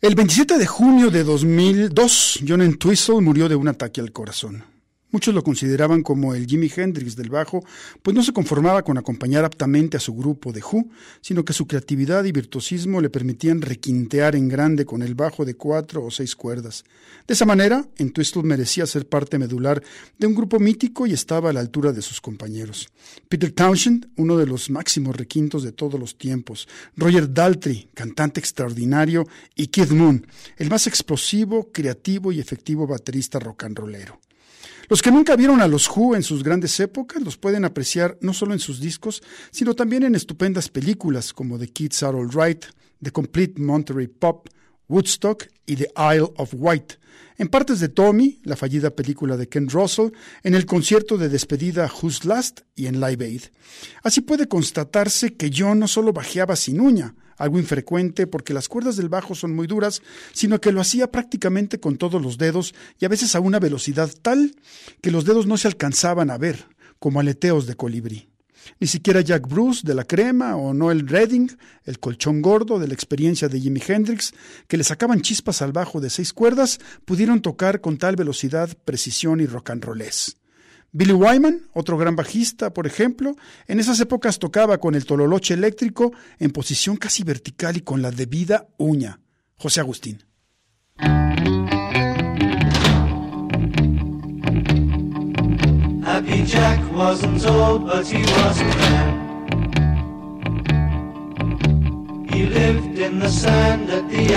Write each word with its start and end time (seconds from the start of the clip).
El 0.00 0.14
27 0.14 0.58
de 0.58 0.66
junio 0.66 1.10
de 1.10 1.24
2002, 1.24 2.44
John 2.46 2.62
Entwistle 2.62 3.20
murió 3.20 3.48
de 3.48 3.56
un 3.56 3.66
ataque 3.66 4.00
al 4.00 4.12
corazón. 4.12 4.62
Muchos 5.10 5.34
lo 5.34 5.42
consideraban 5.42 6.02
como 6.02 6.34
el 6.34 6.46
Jimi 6.46 6.70
Hendrix 6.74 7.16
del 7.16 7.30
bajo, 7.30 7.64
pues 8.02 8.14
no 8.14 8.22
se 8.22 8.34
conformaba 8.34 8.82
con 8.82 8.98
acompañar 8.98 9.44
aptamente 9.44 9.96
a 9.96 10.00
su 10.00 10.14
grupo 10.14 10.52
de 10.52 10.60
Who, 10.60 10.88
sino 11.22 11.46
que 11.46 11.54
su 11.54 11.66
creatividad 11.66 12.24
y 12.24 12.32
virtuosismo 12.32 13.00
le 13.00 13.08
permitían 13.08 13.62
requintear 13.62 14.36
en 14.36 14.48
grande 14.48 14.84
con 14.84 15.02
el 15.02 15.14
bajo 15.14 15.46
de 15.46 15.54
cuatro 15.54 16.04
o 16.04 16.10
seis 16.10 16.36
cuerdas. 16.36 16.84
De 17.26 17.32
esa 17.32 17.46
manera, 17.46 17.88
Entwistle 17.96 18.42
merecía 18.42 18.86
ser 18.86 19.08
parte 19.08 19.38
medular 19.38 19.82
de 20.18 20.26
un 20.26 20.34
grupo 20.34 20.58
mítico 20.60 21.06
y 21.06 21.14
estaba 21.14 21.50
a 21.50 21.52
la 21.54 21.60
altura 21.60 21.92
de 21.92 22.02
sus 22.02 22.20
compañeros. 22.20 22.88
Peter 23.30 23.50
Townshend, 23.50 24.10
uno 24.16 24.36
de 24.36 24.46
los 24.46 24.68
máximos 24.68 25.16
requintos 25.16 25.62
de 25.62 25.72
todos 25.72 25.98
los 25.98 26.18
tiempos, 26.18 26.68
Roger 26.96 27.32
Daltrey, 27.32 27.88
cantante 27.94 28.40
extraordinario, 28.40 29.26
y 29.54 29.68
Kid 29.68 29.90
Moon, 29.90 30.26
el 30.56 30.68
más 30.68 30.86
explosivo, 30.86 31.70
creativo 31.72 32.30
y 32.30 32.40
efectivo 32.40 32.86
baterista 32.86 33.38
rock 33.38 33.64
and 33.64 33.78
rollero. 33.78 34.20
Los 34.88 35.02
que 35.02 35.10
nunca 35.10 35.36
vieron 35.36 35.60
a 35.60 35.68
los 35.68 35.86
Who 35.88 36.16
en 36.16 36.22
sus 36.22 36.42
grandes 36.42 36.80
épocas 36.80 37.22
los 37.22 37.36
pueden 37.36 37.66
apreciar 37.66 38.16
no 38.22 38.32
solo 38.32 38.54
en 38.54 38.58
sus 38.58 38.80
discos, 38.80 39.22
sino 39.50 39.74
también 39.74 40.02
en 40.02 40.14
estupendas 40.14 40.70
películas 40.70 41.34
como 41.34 41.58
The 41.58 41.68
Kids 41.68 42.02
Are 42.02 42.16
All 42.16 42.30
Right, 42.30 42.64
The 43.02 43.10
Complete 43.10 43.60
Monterey 43.60 44.06
Pop, 44.06 44.48
Woodstock 44.88 45.46
y 45.66 45.76
The 45.76 45.90
Isle 45.96 46.32
of 46.36 46.54
Wight. 46.54 46.94
En 47.36 47.48
partes 47.48 47.80
de 47.80 47.88
Tommy, 47.88 48.40
la 48.44 48.56
fallida 48.56 48.90
película 48.90 49.36
de 49.36 49.48
Ken 49.48 49.68
Russell, 49.68 50.12
en 50.42 50.54
el 50.54 50.64
concierto 50.64 51.18
de 51.18 51.28
despedida 51.28 51.92
Who's 52.02 52.24
Last 52.24 52.62
y 52.74 52.86
en 52.86 52.98
Live 52.98 53.24
Aid. 53.24 53.42
Así 54.02 54.22
puede 54.22 54.48
constatarse 54.48 55.34
que 55.34 55.50
John 55.54 55.80
no 55.80 55.86
solo 55.86 56.14
bajeaba 56.14 56.56
sin 56.56 56.80
uña, 56.80 57.14
algo 57.38 57.58
infrecuente 57.58 58.26
porque 58.26 58.52
las 58.52 58.68
cuerdas 58.68 58.96
del 58.96 59.08
bajo 59.08 59.34
son 59.34 59.54
muy 59.54 59.66
duras, 59.66 60.02
sino 60.32 60.60
que 60.60 60.72
lo 60.72 60.80
hacía 60.80 61.10
prácticamente 61.10 61.80
con 61.80 61.96
todos 61.96 62.20
los 62.20 62.36
dedos 62.36 62.74
y 63.00 63.04
a 63.04 63.08
veces 63.08 63.34
a 63.34 63.40
una 63.40 63.58
velocidad 63.58 64.10
tal 64.20 64.54
que 65.00 65.10
los 65.10 65.24
dedos 65.24 65.46
no 65.46 65.56
se 65.56 65.68
alcanzaban 65.68 66.30
a 66.30 66.38
ver, 66.38 66.66
como 66.98 67.20
aleteos 67.20 67.66
de 67.66 67.76
colibrí. 67.76 68.28
Ni 68.80 68.86
siquiera 68.86 69.20
Jack 69.20 69.48
Bruce 69.48 69.82
de 69.84 69.94
la 69.94 70.04
crema 70.04 70.56
o 70.56 70.74
Noel 70.74 71.08
Redding, 71.08 71.56
el 71.84 71.98
colchón 71.98 72.42
gordo 72.42 72.78
de 72.78 72.88
la 72.88 72.94
experiencia 72.94 73.48
de 73.48 73.60
Jimi 73.60 73.82
Hendrix, 73.86 74.34
que 74.66 74.76
le 74.76 74.84
sacaban 74.84 75.22
chispas 75.22 75.62
al 75.62 75.72
bajo 75.72 76.00
de 76.00 76.10
seis 76.10 76.32
cuerdas, 76.32 76.78
pudieron 77.04 77.40
tocar 77.40 77.80
con 77.80 77.96
tal 77.96 78.16
velocidad, 78.16 78.68
precisión 78.84 79.40
y 79.40 79.46
rock 79.46 79.70
and 79.70 79.84
rollés. 79.84 80.36
Billy 80.92 81.12
Wyman, 81.12 81.68
otro 81.74 81.98
gran 81.98 82.16
bajista, 82.16 82.72
por 82.72 82.86
ejemplo, 82.86 83.36
en 83.66 83.78
esas 83.78 84.00
épocas 84.00 84.38
tocaba 84.38 84.78
con 84.78 84.94
el 84.94 85.04
tololoche 85.04 85.54
eléctrico 85.54 86.12
en 86.38 86.50
posición 86.50 86.96
casi 86.96 87.24
vertical 87.24 87.76
y 87.76 87.82
con 87.82 88.00
la 88.00 88.10
debida 88.10 88.68
uña. 88.78 89.20
José 89.56 89.80
Agustín. 89.80 90.24
Happy 96.04 96.44
Jack 96.44 96.80
wasn't 96.92 97.44
old, 97.46 97.84
but 97.84 98.06
he 98.06 98.22
was 98.22 98.60
a. 98.60 99.28
He 102.32 102.46
lived 102.46 102.98
in 102.98 103.18
the 103.18 103.28
sand 103.28 103.90
at 103.90 104.08
the 104.10 104.34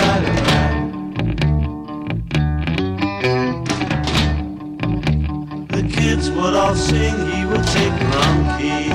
kids 6.02 6.30
would 6.32 6.54
all 6.54 6.74
sing, 6.74 7.14
he 7.30 7.44
would 7.44 7.64
take 7.78 7.96
wrong 8.10 8.38
key. 8.58 8.88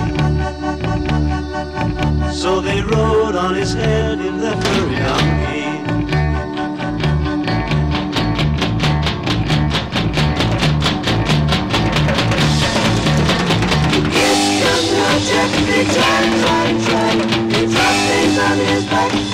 So 2.34 2.60
they 2.60 2.82
rode 2.82 3.36
on 3.36 3.56
his 3.56 3.74
head 3.74 4.20
in 4.20 4.38
the 4.40 4.52
furry 4.64 4.96
donkey. 5.06 5.58
Jack, 15.28 15.52
they 15.70 15.84
try, 15.96 16.20
try, 16.42 16.68
try. 16.86 17.12
He 17.54 17.62
dropped 17.74 18.02
things 18.08 18.38
on 18.38 18.58
his 18.70 18.84
back 18.86 19.27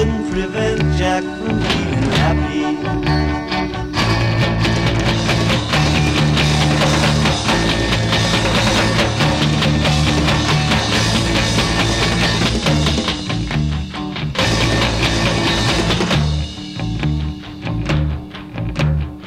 couldn't 0.00 0.30
prevent 0.30 0.80
Jack 0.96 1.22
from 1.22 1.58
being 1.58 2.10
happy. 2.16 2.60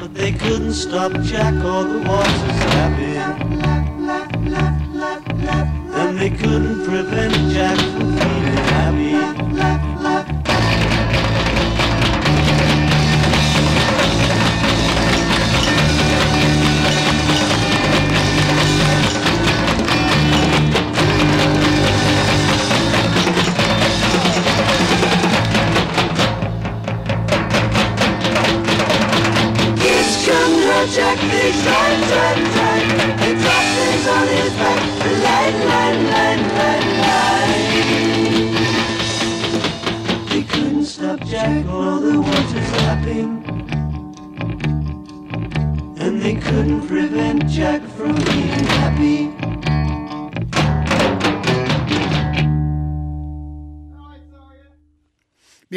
But 0.00 0.14
they 0.14 0.32
couldn't 0.32 0.72
stop 0.72 1.12
Jack 1.22 1.54
or 1.54 1.84
the 1.84 2.02
waters 2.04 2.64
lapping. 2.74 3.63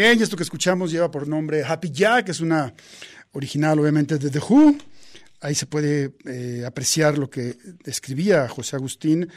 Esto 0.07 0.37
que 0.37 0.43
escuchamos 0.43 0.89
lleva 0.89 1.11
por 1.11 1.27
nombre 1.27 1.65
Happy 1.65 1.91
Jack, 1.91 2.29
es 2.29 2.39
una 2.39 2.73
original 3.33 3.77
obviamente 3.77 4.17
de 4.17 4.29
The 4.29 4.39
Who. 4.39 4.77
Ahí 5.41 5.53
se 5.53 5.65
puede 5.65 6.13
eh, 6.23 6.63
apreciar 6.65 7.17
lo 7.17 7.29
que 7.29 7.57
escribía 7.83 8.47
José 8.47 8.77
Agustín, 8.77 9.29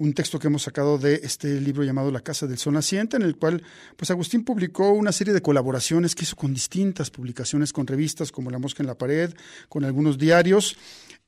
un 0.00 0.12
texto 0.14 0.40
que 0.40 0.48
hemos 0.48 0.62
sacado 0.62 0.98
de 0.98 1.20
este 1.22 1.60
libro 1.60 1.84
llamado 1.84 2.10
La 2.10 2.22
Casa 2.22 2.48
del 2.48 2.58
Sol 2.58 2.74
Naciente, 2.74 3.16
en 3.16 3.22
el 3.22 3.36
cual 3.36 3.62
pues 3.96 4.10
Agustín 4.10 4.42
publicó 4.42 4.90
una 4.90 5.12
serie 5.12 5.32
de 5.32 5.42
colaboraciones 5.42 6.16
que 6.16 6.24
hizo 6.24 6.34
con 6.34 6.52
distintas 6.52 7.08
publicaciones, 7.08 7.72
con 7.72 7.86
revistas 7.86 8.32
como 8.32 8.50
La 8.50 8.58
Mosca 8.58 8.82
en 8.82 8.88
la 8.88 8.98
Pared, 8.98 9.32
con 9.68 9.84
algunos 9.84 10.18
diarios. 10.18 10.76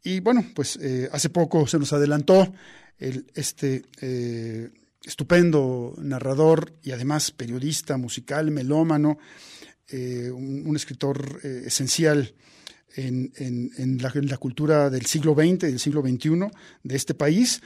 Y 0.03 0.19
bueno, 0.19 0.45
pues 0.57 0.77
eh, 0.83 1.09
hace 1.13 1.31
poco 1.31 1.69
se 1.69 1.79
nos 1.79 1.93
adelantó 1.93 2.53
el, 2.99 3.27
este 3.37 3.85
eh, 4.01 4.71
estupendo 5.05 5.95
narrador 5.99 6.75
y 6.83 6.93
además 6.93 7.31
periodista 7.31 7.97
musical, 7.97 8.51
melómano, 8.51 9.19
eh, 9.89 10.31
un, 10.31 10.75
escritor 10.77 11.41
eh, 11.43 11.63
esencial 11.67 12.35
en, 12.95 13.33
en, 13.37 13.99
la, 14.03 14.37
cultura 14.39 14.91
del 14.91 15.07
siglo 15.07 15.35
XX 15.35 15.45
y 15.45 15.57
del 15.57 15.79
siglo 15.79 16.03
XXI 16.03 16.51
de 16.83 16.97
este 16.97 17.15
país. 17.15 17.63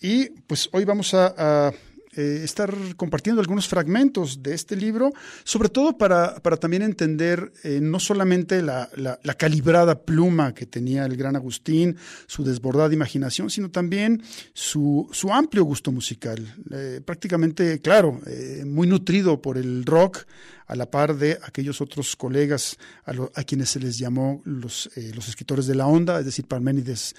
Y 0.00 0.30
pues 0.46 0.68
hoy 0.72 0.84
vamos 0.84 1.14
a 1.14 1.72
eh, 2.16 2.42
estar 2.44 2.74
compartiendo 2.96 3.40
algunos 3.40 3.68
fragmentos 3.68 4.42
de 4.42 4.54
este 4.54 4.76
libro, 4.76 5.12
sobre 5.42 5.68
todo 5.68 5.98
para, 5.98 6.36
para 6.36 6.56
también 6.56 6.82
entender 6.82 7.52
eh, 7.64 7.80
no 7.82 7.98
solamente 7.98 8.62
la, 8.62 8.88
la, 8.96 9.34
calibrada 9.34 10.00
pluma 10.04 10.54
que 10.54 10.66
tenía 10.66 11.06
el 11.06 11.16
gran 11.16 11.34
Agustín, 11.36 11.96
su 12.26 12.44
desbordada 12.44 12.94
imaginación, 12.94 13.50
sino 13.50 13.70
también 13.70 14.22
su, 14.52 15.08
su 15.12 15.32
amplio 15.32 15.64
gusto 15.64 15.90
musical. 15.90 16.54
Eh, 16.70 17.00
prácticamente, 17.04 17.80
claro, 17.80 18.20
muy 18.64 18.86
nutrido 18.86 19.42
por 19.42 19.58
el 19.58 19.84
rock, 19.84 20.24
a 20.66 20.76
la 20.76 20.90
par 20.90 21.16
de 21.16 21.38
aquellos 21.42 21.80
otros 21.80 22.16
colegas 22.16 22.78
a, 23.04 23.44
quienes 23.44 23.70
se 23.70 23.80
les 23.80 23.98
llamó 23.98 24.40
los, 24.44 24.90
eh, 24.96 25.12
los 25.14 25.28
escritores 25.28 25.66
de 25.66 25.74
la 25.74 25.86
onda, 25.86 26.18
es 26.18 26.24
decir, 26.24 26.46
Parménides, 26.46 27.14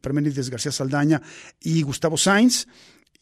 Parménides 0.00 0.50
García 0.50 0.72
Saldaña 0.72 1.22
y 1.60 1.82
Gustavo 1.82 2.16
Sainz, 2.16 2.66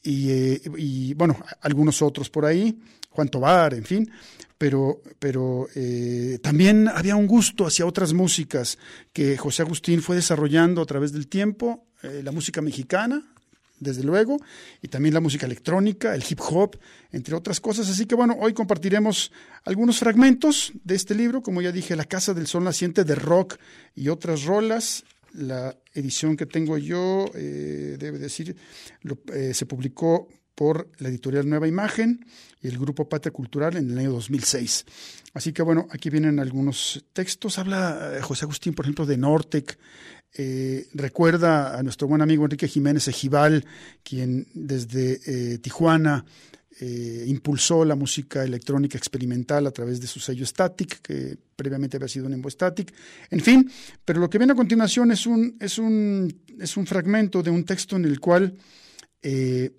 y, 0.03 0.31
eh, 0.31 0.61
y, 0.77 1.15
bueno, 1.15 1.37
algunos 1.61 2.03
otros 2.03 2.31
por 2.31 2.45
ahí, 2.45 2.79
Juan 3.11 3.29
Tobar, 3.29 3.75
en 3.75 3.85
fin, 3.85 4.11
pero, 4.59 5.00
pero 5.19 5.69
eh, 5.75 6.39
también 6.43 6.89
había 6.89 7.17
un 7.17 7.27
gusto 7.27 7.67
hacia 7.67 7.87
otras 7.87 8.12
músicas 8.12 8.79
que 9.12 9.37
José 9.37 9.62
Agustín 9.62 10.03
fue 10.03 10.17
desarrollando 10.17 10.83
a 10.83 10.87
través 10.87 11.12
del 11.12 11.29
tiempo, 11.29 11.87
eh, 12.03 12.23
la 12.25 12.33
música 12.33 12.61
mexicana, 12.61 13.23
desde 13.81 14.03
luego, 14.03 14.39
y 14.83 14.89
también 14.89 15.15
la 15.15 15.21
música 15.21 15.47
electrónica, 15.47 16.15
el 16.15 16.25
hip 16.29 16.41
hop, 16.41 16.77
entre 17.12 17.37
otras 17.37 17.61
cosas. 17.61 17.89
Así 17.89 18.06
que 18.06 18.17
bueno, 18.17 18.37
hoy 18.41 18.53
compartiremos 18.53 19.31
algunos 19.65 19.99
fragmentos 19.99 20.73
de 20.83 20.97
este 20.97 21.15
libro, 21.15 21.43
como 21.43 21.62
ya 21.62 21.71
dije, 21.71 21.95
La 21.95 22.05
Casa 22.05 22.35
del 22.35 22.49
Sol 22.49 22.65
Naciente 22.65 23.05
de 23.05 23.15
Rock 23.15 23.56
y 23.95 24.09
otras 24.09 24.43
rolas. 24.43 25.05
La 25.32 25.76
edición 25.94 26.36
que 26.36 26.46
tengo 26.46 26.78
yo, 26.78 27.26
eh, 27.34 27.96
debe 27.98 28.19
decir, 28.19 28.56
eh, 29.32 29.52
se 29.54 29.66
publicó 29.66 30.28
por 30.54 30.90
la 30.98 31.08
editorial 31.08 31.48
Nueva 31.48 31.69
Imagen 31.69 32.26
y 32.60 32.69
el 32.69 32.78
Grupo 32.78 33.08
Patria 33.08 33.30
Cultural 33.30 33.76
en 33.76 33.90
el 33.90 33.98
año 33.98 34.10
2006. 34.10 34.86
Así 35.34 35.52
que 35.52 35.62
bueno, 35.62 35.86
aquí 35.90 36.10
vienen 36.10 36.40
algunos 36.40 37.04
textos. 37.12 37.58
Habla 37.58 38.16
eh, 38.16 38.22
José 38.22 38.44
Agustín, 38.44 38.75
por 38.75 38.84
ejemplo, 38.84 39.06
de 39.06 39.16
Nortec, 39.16 39.78
eh, 40.34 40.88
recuerda 40.94 41.78
a 41.78 41.82
nuestro 41.82 42.08
buen 42.08 42.22
amigo 42.22 42.44
Enrique 42.44 42.69
Jiménez 42.69 43.08
Ejival, 43.08 43.64
quien 44.02 44.46
desde 44.52 45.58
Tijuana 45.58 46.25
eh, 46.80 47.25
impulsó 47.26 47.84
la 47.84 47.96
música 47.96 48.44
electrónica 48.44 48.96
experimental 48.96 49.66
a 49.66 49.72
través 49.72 50.00
de 50.00 50.06
su 50.06 50.20
sello 50.20 50.46
Static, 50.46 51.00
que 51.02 51.36
previamente 51.56 51.96
había 51.96 52.08
sido 52.08 52.26
un 52.26 52.34
Embo 52.34 52.48
Static. 52.48 52.94
En 53.30 53.40
fin, 53.40 53.70
pero 54.04 54.20
lo 54.20 54.30
que 54.30 54.38
viene 54.38 54.52
a 54.52 54.56
continuación 54.56 55.10
es 55.10 55.26
un, 55.26 55.56
es 55.58 55.78
un, 55.78 56.32
es 56.58 56.76
un 56.76 56.86
fragmento 56.86 57.42
de 57.42 57.50
un 57.50 57.64
texto 57.64 57.96
en 57.96 58.04
el 58.04 58.20
cual 58.20 58.56
eh, 59.22 59.72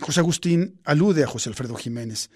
José 0.00 0.20
Agustín 0.20 0.80
alude 0.84 1.24
a 1.24 1.26
José 1.26 1.48
Alfredo 1.48 1.74
Jiménez. 1.74 2.30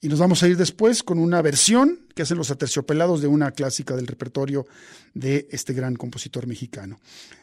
Y 0.00 0.08
nos 0.08 0.20
vamos 0.20 0.42
a 0.42 0.48
ir 0.48 0.56
después 0.56 1.02
con 1.02 1.18
una 1.18 1.42
versión 1.42 2.06
que 2.14 2.22
hacen 2.22 2.38
los 2.38 2.50
aterciopelados 2.50 3.20
de 3.20 3.26
una 3.26 3.50
clásica 3.50 3.96
del 3.96 4.06
repertorio 4.06 4.66
de 5.12 5.48
este 5.50 5.74
gran 5.74 5.96
compositor 5.96 6.46
mexicano. 6.46 7.00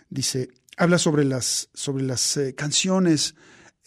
Dice, 0.10 0.50
habla 0.78 0.98
sobre 0.98 1.26
las, 1.26 1.70
sobre 1.74 2.04
las 2.04 2.38
eh, 2.38 2.56
canciones 2.56 3.36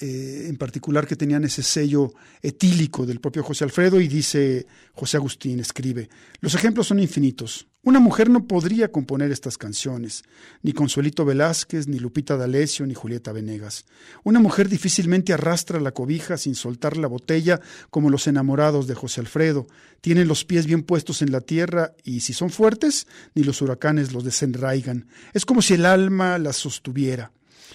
eh, 0.03 0.47
en 0.49 0.57
particular 0.57 1.07
que 1.07 1.15
tenían 1.15 1.45
ese 1.45 1.63
sello 1.63 2.15
etílico 2.41 3.05
del 3.05 3.21
propio 3.21 3.43
José 3.43 3.65
Alfredo 3.65 4.01
y 4.01 4.09
dice 4.09 4.67
José 4.95 5.19
Agustín, 5.19 5.61
escribe, 5.61 6.09
los 6.41 6.55
ejemplos 6.55 6.87
son 6.87 7.01
infinitos. 7.01 7.69
Una 7.83 8.01
mujer 8.01 8.31
no 8.31 8.47
podría 8.47 8.91
componer 8.93 9.31
estas 9.31 9.59
canciones, 9.59 10.23
ni 10.63 10.73
Consuelito 10.73 11.27
Velázquez, 11.27 11.87
ni 11.87 11.99
Lupita 11.99 12.39
D'Alessio, 12.39 12.87
ni 12.87 12.95
Julieta 12.95 13.33
Venegas. 13.33 13.85
Una 14.25 14.41
mujer 14.41 14.71
difícilmente 14.71 15.35
arrastra 15.35 15.81
la 15.81 15.93
cobija 15.93 16.39
sin 16.39 16.55
soltar 16.55 16.97
la 16.97 17.07
botella 17.07 17.61
como 17.91 18.09
los 18.09 18.27
enamorados 18.27 18.87
de 18.87 18.95
José 18.95 19.21
Alfredo. 19.21 19.67
Tienen 20.01 20.29
los 20.29 20.47
pies 20.47 20.65
bien 20.65 20.83
puestos 20.83 21.21
en 21.21 21.31
la 21.31 21.43
tierra 21.43 21.93
y 22.05 22.21
si 22.21 22.33
son 22.33 22.49
fuertes, 22.49 23.07
ni 23.35 23.45
los 23.45 23.61
huracanes 23.61 24.15
los 24.15 24.25
desenraigan. 24.25 25.09
Es 25.35 25.45
como 25.45 25.61
si 25.61 25.75
el 25.75 25.85
alma 25.85 26.39
las 26.39 26.57
sostuviera. 26.57 27.33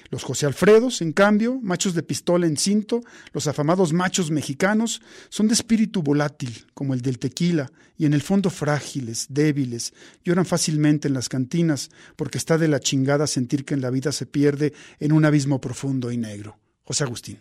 Los 0.10 0.24
José 0.24 0.46
Alfredos, 0.46 1.02
en 1.02 1.12
cambio, 1.12 1.60
machos 1.62 1.94
de 1.94 2.04
pistola 2.04 2.48
en 2.48 2.58
cinto, 2.58 3.02
los 3.34 3.48
afamados 3.48 3.94
machos 3.94 4.32
mexicanos, 4.32 5.02
son 5.30 5.48
de 5.48 5.54
espíritu 5.54 6.02
volátil, 6.04 6.68
como 6.74 6.94
el 6.94 7.02
del 7.02 7.20
tequila, 7.20 7.72
y 7.98 8.06
en 8.06 8.14
el 8.14 8.22
fondo 8.22 8.50
frágiles, 8.50 9.28
débiles, 9.30 9.94
lloran 10.24 10.46
fácilmente 10.46 11.08
en 11.08 11.14
las 11.14 11.30
cantinas, 11.30 11.90
porque 12.16 12.38
está 12.38 12.58
de 12.58 12.68
la 12.68 12.80
chingada 12.80 13.28
sentir 13.28 13.66
que 13.66 13.74
en 13.74 13.82
la 13.82 13.90
vida 13.90 14.12
se 14.12 14.26
pierde 14.26 14.74
en 15.00 15.12
un 15.12 15.26
abismo 15.26 15.62
profundo 15.62 16.12
y 16.12 16.18
negro. 16.18 16.58
José 16.84 17.04
Agustín. 17.04 17.40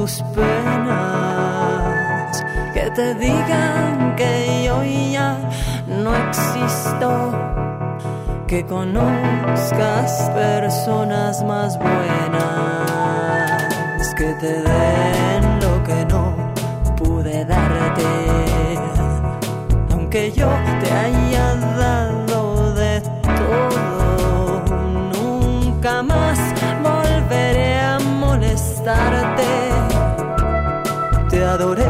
Tus 0.00 0.22
penas, 0.34 1.92
que 2.72 2.90
te 2.92 3.14
digan 3.16 4.16
que 4.16 4.64
yo 4.64 4.82
ya 4.82 5.38
no 5.86 6.16
existo, 6.16 7.10
que 8.46 8.64
conozcas 8.64 10.30
personas 10.30 11.44
más 11.44 11.78
buenas, 11.78 12.94
que 14.14 14.32
te 14.40 14.62
den 14.62 15.60
lo 15.60 15.82
que 15.84 16.06
no 16.06 16.34
pude 16.96 17.44
darte, 17.44 18.08
aunque 19.92 20.32
yo 20.32 20.48
te 20.80 20.90
haya 20.90 21.54
dado 21.76 22.74
de 22.74 23.02
todo, 23.38 24.62
nunca 25.12 26.02
más 26.02 26.38
volveré 26.82 27.80
a 27.80 27.98
molestarte. 27.98 29.30
te 29.36 29.69
adoré, 31.50 31.84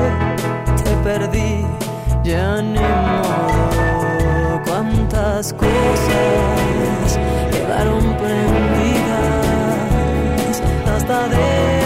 te 0.83 0.91
perdí, 1.05 1.67
ya 2.25 2.63
ni 2.63 2.79
modo. 2.79 4.63
Cuántas 4.67 5.53
cosas 5.53 7.19
quedaron 7.51 8.17
prendidas 8.17 9.43
hasta 10.87 11.29
dentro 11.29 11.80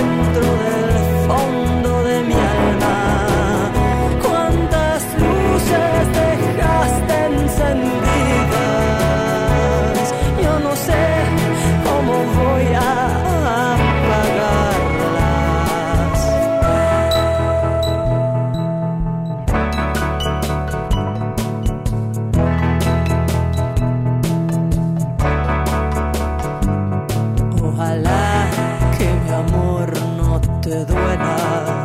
te 30.64 30.84
duela, 30.86 31.84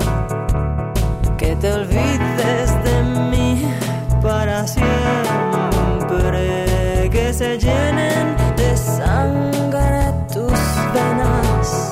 que 1.38 1.54
te 1.58 1.74
olvides 1.74 2.84
de 2.86 3.04
mí 3.30 3.70
para 4.22 4.66
siempre, 4.66 6.40
que 7.12 7.34
se 7.34 7.58
llenen 7.58 8.38
de 8.56 8.78
sangre 8.78 10.14
tus 10.34 10.54
venas, 10.94 11.92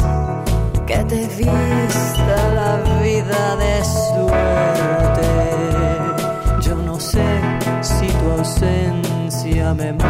que 0.85 1.03
te 1.03 1.27
vista 1.35 2.37
la 2.55 2.77
vida 3.01 3.57
de 3.57 3.83
suerte. 4.07 5.27
Yo 6.61 6.75
no 6.77 6.97
sé 7.01 7.41
si 7.81 8.07
tu 8.07 8.31
ausencia 8.31 9.73
me 9.73 9.91
mate 9.91 10.06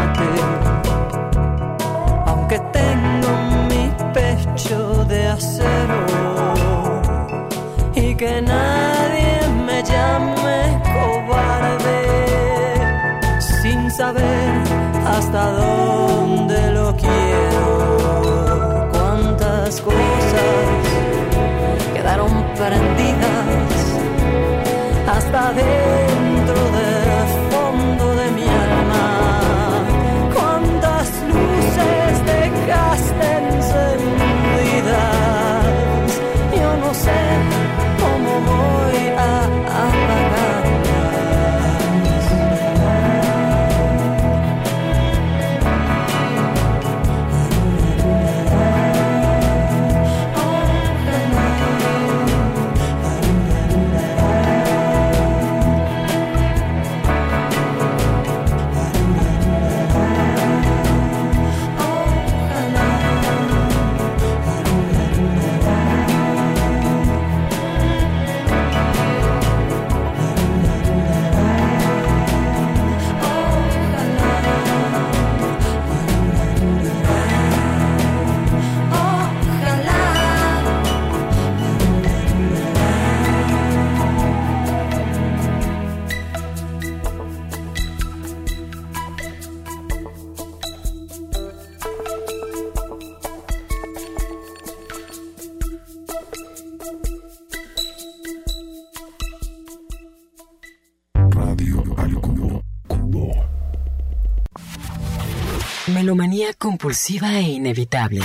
compulsiva 106.78 107.40
e 107.40 107.42
inevitable. 107.42 108.22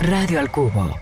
Radio 0.00 0.40
al 0.40 0.50
cubo. 0.50 0.96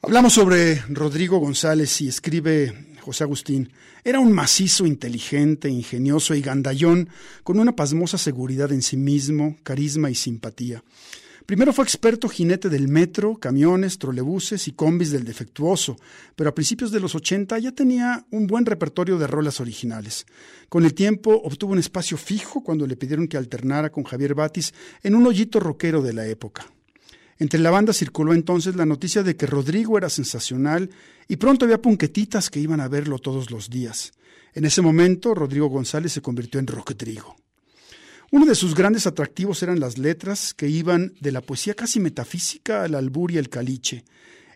Hablamos 0.00 0.32
sobre 0.32 0.82
Rodrigo 0.88 1.40
González 1.40 2.00
y 2.00 2.08
escribe 2.08 2.96
José 3.02 3.24
Agustín. 3.24 3.70
Era 4.02 4.18
un 4.18 4.32
macizo, 4.32 4.86
inteligente, 4.86 5.68
ingenioso 5.68 6.34
y 6.34 6.40
gandallón, 6.40 7.10
con 7.44 7.60
una 7.60 7.76
pasmosa 7.76 8.16
seguridad 8.16 8.72
en 8.72 8.80
sí 8.80 8.96
mismo, 8.96 9.58
carisma 9.62 10.08
y 10.08 10.14
simpatía. 10.14 10.82
Primero 11.50 11.72
fue 11.72 11.82
experto 11.82 12.28
jinete 12.28 12.68
del 12.68 12.86
metro, 12.86 13.34
camiones, 13.34 13.98
trolebuses 13.98 14.68
y 14.68 14.70
combis 14.70 15.10
del 15.10 15.24
defectuoso, 15.24 15.96
pero 16.36 16.48
a 16.48 16.54
principios 16.54 16.92
de 16.92 17.00
los 17.00 17.16
80 17.16 17.58
ya 17.58 17.72
tenía 17.72 18.24
un 18.30 18.46
buen 18.46 18.64
repertorio 18.64 19.18
de 19.18 19.26
rolas 19.26 19.58
originales. 19.60 20.26
Con 20.68 20.84
el 20.84 20.94
tiempo 20.94 21.34
obtuvo 21.42 21.72
un 21.72 21.80
espacio 21.80 22.16
fijo 22.16 22.62
cuando 22.62 22.86
le 22.86 22.94
pidieron 22.94 23.26
que 23.26 23.36
alternara 23.36 23.90
con 23.90 24.04
Javier 24.04 24.36
Batis 24.36 24.72
en 25.02 25.16
un 25.16 25.26
hoyito 25.26 25.58
rockero 25.58 26.02
de 26.02 26.12
la 26.12 26.24
época. 26.24 26.70
Entre 27.40 27.58
la 27.58 27.72
banda 27.72 27.92
circuló 27.92 28.32
entonces 28.32 28.76
la 28.76 28.86
noticia 28.86 29.24
de 29.24 29.34
que 29.34 29.46
Rodrigo 29.46 29.98
era 29.98 30.08
sensacional 30.08 30.88
y 31.26 31.34
pronto 31.34 31.64
había 31.64 31.82
punquetitas 31.82 32.48
que 32.48 32.60
iban 32.60 32.78
a 32.78 32.86
verlo 32.86 33.18
todos 33.18 33.50
los 33.50 33.68
días. 33.68 34.12
En 34.54 34.66
ese 34.66 34.82
momento, 34.82 35.34
Rodrigo 35.34 35.66
González 35.66 36.12
se 36.12 36.22
convirtió 36.22 36.60
en 36.60 36.68
Roquetrigo. 36.68 37.39
Uno 38.32 38.46
de 38.46 38.54
sus 38.54 38.76
grandes 38.76 39.08
atractivos 39.08 39.60
eran 39.64 39.80
las 39.80 39.98
letras 39.98 40.54
que 40.54 40.68
iban 40.68 41.14
de 41.20 41.32
la 41.32 41.40
poesía 41.40 41.74
casi 41.74 41.98
metafísica 41.98 42.84
al 42.84 42.94
albur 42.94 43.32
y 43.32 43.38
el 43.38 43.48
caliche. 43.48 44.04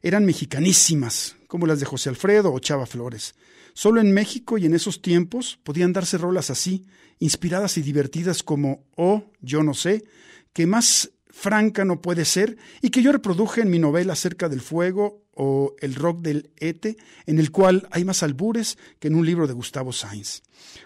Eran 0.01 0.25
mexicanísimas, 0.25 1.35
como 1.49 1.67
las 1.67 1.81
de 1.81 1.87
José 1.87 2.09
Alfredo 2.09 2.53
o 2.53 2.61
Chava 2.61 2.87
Flores. 2.87 3.35
Solo 3.73 4.01
en 4.01 4.13
México 4.13 4.59
y 4.59 4.67
en 4.67 4.75
esos 4.75 5.03
tiempos 5.03 5.59
podían 5.65 5.93
darse 5.93 6.19
rolas 6.19 6.51
así, 6.51 6.85
inspiradas 7.19 7.77
y 7.77 7.83
divertidas 7.83 8.45
como 8.45 8.85
Oh, 8.97 9.25
yo 9.41 9.65
no 9.65 9.75
sé, 9.75 10.05
que 10.53 10.69
más 10.69 11.11
franca 11.35 11.85
no 11.85 12.01
puede 12.01 12.25
ser 12.25 12.57
y 12.81 12.91
que 12.91 13.03
yo 13.03 13.11
reproduje 13.11 13.61
en 13.61 13.69
mi 13.69 13.81
novela 13.81 14.13
acerca 14.13 14.49
del 14.49 14.61
fuego 14.61 15.25
o 15.35 15.75
El 15.81 15.97
rock 15.97 16.21
del 16.21 16.51
Ete, 16.57 16.97
en 17.27 17.41
el 17.41 17.51
cual 17.51 17.89
hay 17.91 18.05
más 18.05 18.23
albures 18.23 18.79
que 19.01 19.09
en 19.09 19.17
un 19.17 19.27
libro 19.27 19.49
de 19.49 19.53
Gustavo 19.53 19.93
Sainz. 19.93 20.43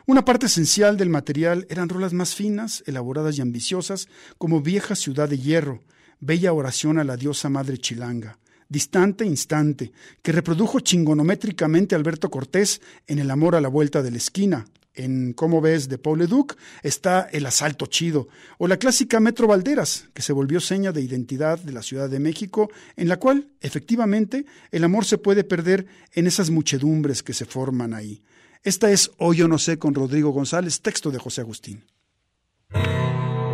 Una 0.06 0.24
parte 0.24 0.46
esencial 0.46 0.96
del 0.96 1.10
material 1.10 1.66
eran 1.68 1.90
rolas 1.90 2.14
más 2.14 2.34
finas, 2.34 2.82
elaboradas 2.86 3.36
y 3.36 3.42
ambiciosas, 3.42 4.08
como 4.38 4.62
Vieja 4.62 4.96
Ciudad 4.96 5.28
de 5.28 5.38
Hierro, 5.38 5.82
Bella 6.18 6.54
Oración 6.54 6.98
a 6.98 7.04
la 7.04 7.18
Diosa 7.18 7.50
Madre 7.50 7.76
Chilanga, 7.76 8.38
Distante 8.70 9.26
Instante, 9.26 9.92
que 10.22 10.32
reprodujo 10.32 10.80
chingonométricamente 10.80 11.94
Alberto 11.94 12.30
Cortés 12.30 12.80
en 13.06 13.18
El 13.18 13.30
Amor 13.30 13.54
a 13.54 13.60
la 13.60 13.68
Vuelta 13.68 14.02
de 14.02 14.10
la 14.10 14.16
Esquina, 14.16 14.64
en 14.94 15.32
Cómo 15.32 15.60
ves 15.60 15.88
de 15.88 15.98
Paul 15.98 16.18
Leduc 16.18 16.56
está 16.82 17.28
El 17.32 17.46
Asalto 17.46 17.86
Chido, 17.86 18.28
o 18.58 18.68
la 18.68 18.76
clásica 18.76 19.20
Metro 19.20 19.46
Valderas, 19.46 20.08
que 20.12 20.22
se 20.22 20.32
volvió 20.32 20.60
seña 20.60 20.92
de 20.92 21.02
identidad 21.02 21.58
de 21.58 21.72
la 21.72 21.82
Ciudad 21.82 22.08
de 22.08 22.18
México, 22.18 22.70
en 22.96 23.08
la 23.08 23.18
cual, 23.18 23.48
efectivamente, 23.60 24.46
el 24.70 24.84
amor 24.84 25.04
se 25.04 25.18
puede 25.18 25.44
perder 25.44 25.86
en 26.12 26.26
esas 26.26 26.50
muchedumbres 26.50 27.22
que 27.22 27.34
se 27.34 27.44
forman 27.44 27.94
ahí. 27.94 28.22
Esta 28.62 28.90
es 28.90 29.12
Hoy 29.18 29.38
yo 29.38 29.48
no 29.48 29.58
sé 29.58 29.78
con 29.78 29.94
Rodrigo 29.94 30.30
González, 30.30 30.80
texto 30.80 31.10
de 31.10 31.18
José 31.18 31.42
Agustín. 31.42 31.84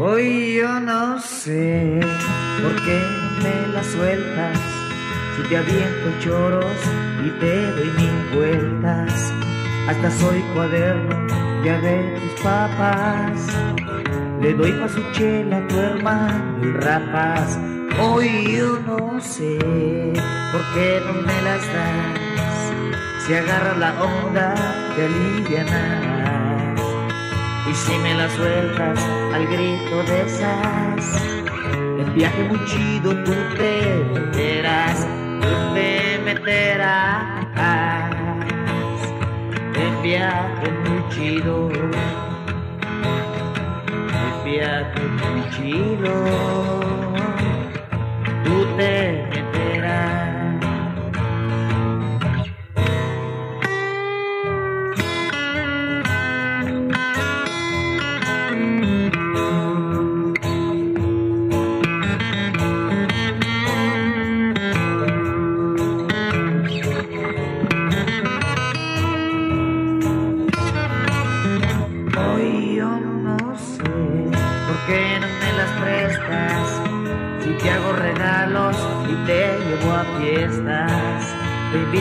Hoy 0.00 0.57
yo 0.57 0.81
no 0.81 1.21
sé 1.21 2.00
por 2.62 2.75
qué 2.85 3.00
me 3.43 3.73
la 3.73 3.85
sueltas, 3.85 4.59
si 5.37 5.49
te 5.49 5.57
aviento 5.57 6.21
choros 6.21 6.76
y 7.25 7.31
te 7.38 7.71
doy 7.71 7.91
mil 7.97 8.37
vueltas, 8.37 9.33
hasta 9.88 10.11
soy 10.11 10.41
cuaderno 10.55 11.26
ya 11.64 11.79
de 11.81 12.19
tus 12.21 12.43
papas, 12.43 13.47
le 14.41 14.55
doy 14.55 14.73
pa' 14.73 14.88
su 14.88 15.03
chela 15.12 15.59
a 15.59 15.69
tu 15.69 15.79
hermano 15.79 16.59
y 16.62 16.71
rapas. 16.73 17.59
Hoy 18.03 18.57
yo 18.57 18.79
no 18.87 19.21
sé 19.21 19.59
por 20.53 20.62
qué 20.75 21.00
no 21.07 21.12
me 21.23 21.43
las 21.43 21.62
das, 21.73 22.73
si 23.26 23.35
agarras 23.35 23.79
la 23.79 24.03
onda 24.03 24.55
te 24.95 25.07
alivianas. 25.07 26.81
Y 27.71 27.75
si 27.75 27.99
me 27.99 28.14
la 28.14 28.29
sueltas 28.29 29.00
al 29.33 29.47
grito 29.47 30.03
de 30.03 30.23
esas, 30.26 31.23
el 31.99 32.11
viaje 32.11 32.45
muy 32.45 32.62
chido 32.67 33.14
tú 33.25 33.33
te 33.57 34.05
meterás, 34.12 35.07
tú 35.41 35.75
te 35.75 36.21
meterás. 36.25 37.44
Chido, 41.25 41.71
el 44.21 44.35
viaje 44.45 45.00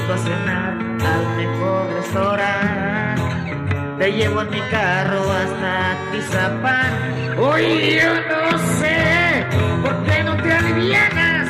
invito 0.03 0.13
a 0.13 0.17
cenar 0.17 0.73
al 1.05 1.37
mejor 1.37 1.93
restaurante. 1.93 3.57
Te 3.99 4.11
llevo 4.11 4.41
en 4.41 4.49
mi 4.49 4.59
carro 4.69 5.31
hasta 5.31 5.95
Tizapán. 6.11 7.37
Hoy 7.39 7.99
yo 8.01 8.13
no 8.13 8.57
sé 8.79 9.45
por 9.81 10.03
qué 10.03 10.23
no 10.23 10.35
te 10.37 10.51
alivianas 10.51 11.49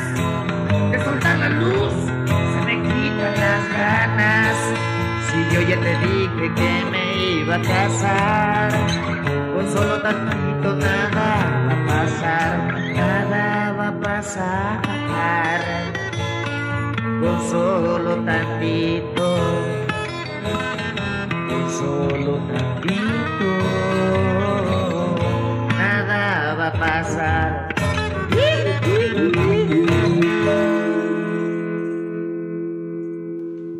de 0.90 1.04
soltar 1.04 1.38
la 1.38 1.48
luz. 1.48 1.92
Se 2.26 2.64
me 2.66 2.82
quitan 2.82 3.34
las 3.34 3.68
ganas. 3.76 4.56
Si 5.30 5.54
yo 5.54 5.60
ya 5.62 5.80
te 5.80 5.98
dije 6.06 6.54
que 6.54 6.84
me 6.90 7.40
iba 7.40 7.56
a 7.56 7.62
casar, 7.62 8.70
con 9.54 9.72
solo 9.72 10.00
tantito 10.00 10.74
nada 10.76 11.43
solo 17.54 18.24
tantito, 18.24 19.28
solo 21.78 22.34
tantito, 22.50 23.50
nada 25.78 26.54
va 26.54 26.66
a 26.66 26.72
pasar. 26.72 27.74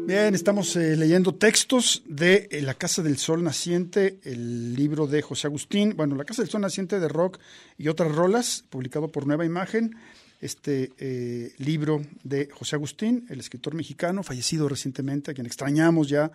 Bien, 0.07 0.35
estamos 0.35 0.77
eh, 0.77 0.97
leyendo 0.97 1.35
textos 1.35 2.05
de 2.07 2.47
eh, 2.53 2.63
La 2.63 2.75
Casa 2.75 3.03
del 3.03 3.19
Sol 3.19 3.43
Naciente, 3.43 4.21
el 4.23 4.77
libro 4.77 5.09
de 5.09 5.21
José 5.21 5.49
Agustín, 5.49 5.95
bueno, 5.97 6.15
La 6.15 6.25
Casa 6.25 6.43
del 6.43 6.51
Sol 6.51 6.61
Naciente 6.61 7.01
de 7.01 7.09
Rock 7.09 7.41
y 7.77 7.89
otras 7.89 8.13
rolas, 8.13 8.65
publicado 8.71 9.09
por 9.09 9.27
Nueva 9.27 9.45
Imagen, 9.45 9.97
este 10.45 10.93
eh, 10.99 11.55
libro 11.57 12.03
de 12.23 12.51
José 12.53 12.77
Agustín, 12.77 13.25
el 13.31 13.41
escritor 13.41 13.75
mexicano, 13.75 14.23
fallecido 14.23 14.69
recientemente, 14.69 15.31
a 15.31 15.35
quien 15.35 15.47
extrañamos 15.47 16.09
ya 16.09 16.31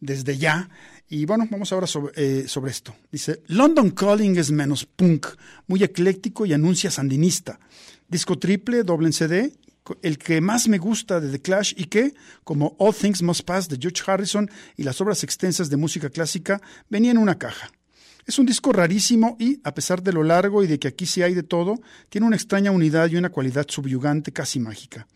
desde 0.00 0.36
ya. 0.36 0.68
Y 1.08 1.26
bueno, 1.26 1.46
vamos 1.48 1.72
ahora 1.72 1.86
sobre, 1.86 2.12
eh, 2.16 2.48
sobre 2.48 2.72
esto. 2.72 2.94
Dice, 3.12 3.40
London 3.46 3.92
Calling 3.92 4.36
es 4.36 4.50
menos 4.50 4.84
punk, 4.84 5.28
muy 5.68 5.84
ecléctico 5.84 6.44
y 6.44 6.52
anuncia 6.52 6.90
sandinista. 6.90 7.60
Disco 8.08 8.36
triple, 8.36 8.82
doble 8.82 9.06
en 9.06 9.12
CD, 9.12 9.52
el 10.02 10.18
que 10.18 10.40
más 10.40 10.66
me 10.66 10.78
gusta 10.78 11.20
de 11.20 11.30
The 11.30 11.40
Clash 11.40 11.74
y 11.76 11.84
que, 11.84 12.14
como 12.42 12.74
All 12.78 12.94
Things 12.94 13.22
Must 13.22 13.42
Pass 13.44 13.68
de 13.68 13.78
George 13.80 14.02
Harrison 14.04 14.50
y 14.76 14.82
las 14.82 15.00
obras 15.00 15.22
extensas 15.22 15.70
de 15.70 15.76
música 15.76 16.10
clásica, 16.10 16.60
venía 16.90 17.12
en 17.12 17.18
una 17.18 17.38
caja. 17.38 17.70
Es 18.26 18.38
un 18.38 18.46
disco 18.46 18.72
rarísimo 18.72 19.36
y, 19.38 19.60
a 19.64 19.74
pesar 19.74 20.02
de 20.02 20.12
lo 20.12 20.22
largo 20.22 20.62
y 20.62 20.66
de 20.66 20.78
que 20.78 20.88
aquí 20.88 21.06
sí 21.06 21.22
hay 21.22 21.34
de 21.34 21.42
todo, 21.42 21.80
tiene 22.08 22.26
una 22.26 22.36
extraña 22.36 22.70
unidad 22.70 23.10
y 23.10 23.16
una 23.16 23.30
cualidad 23.30 23.66
subyugante 23.68 24.32
casi 24.32 24.60
mágica. 24.60 25.06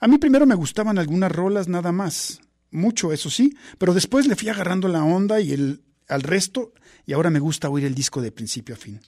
A 0.00 0.08
mí 0.08 0.18
primero 0.18 0.46
me 0.46 0.54
gustaban 0.54 0.98
algunas 0.98 1.32
rolas 1.32 1.68
nada 1.68 1.92
más, 1.92 2.40
mucho 2.70 3.12
eso 3.12 3.30
sí, 3.30 3.56
pero 3.78 3.94
después 3.94 4.26
le 4.26 4.36
fui 4.36 4.48
agarrando 4.48 4.88
la 4.88 5.04
onda 5.04 5.40
y 5.40 5.52
el, 5.52 5.82
al 6.08 6.22
resto 6.22 6.72
y 7.04 7.12
ahora 7.12 7.30
me 7.30 7.38
gusta 7.38 7.68
oír 7.68 7.84
el 7.84 7.94
disco 7.94 8.20
de 8.20 8.32
principio 8.32 8.74
a 8.74 8.78
fin. 8.78 9.00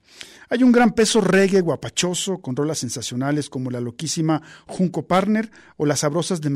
Hay 0.48 0.62
un 0.62 0.72
gran 0.72 0.92
peso 0.92 1.20
reggae 1.20 1.60
guapachoso 1.60 2.38
con 2.38 2.56
rolas 2.56 2.78
sensacionales 2.78 3.50
como 3.50 3.70
la 3.70 3.80
loquísima 3.80 4.40
Junco 4.66 5.06
Partner 5.06 5.50
o 5.76 5.86
las 5.86 6.00
sabrosas 6.00 6.40
de, 6.40 6.48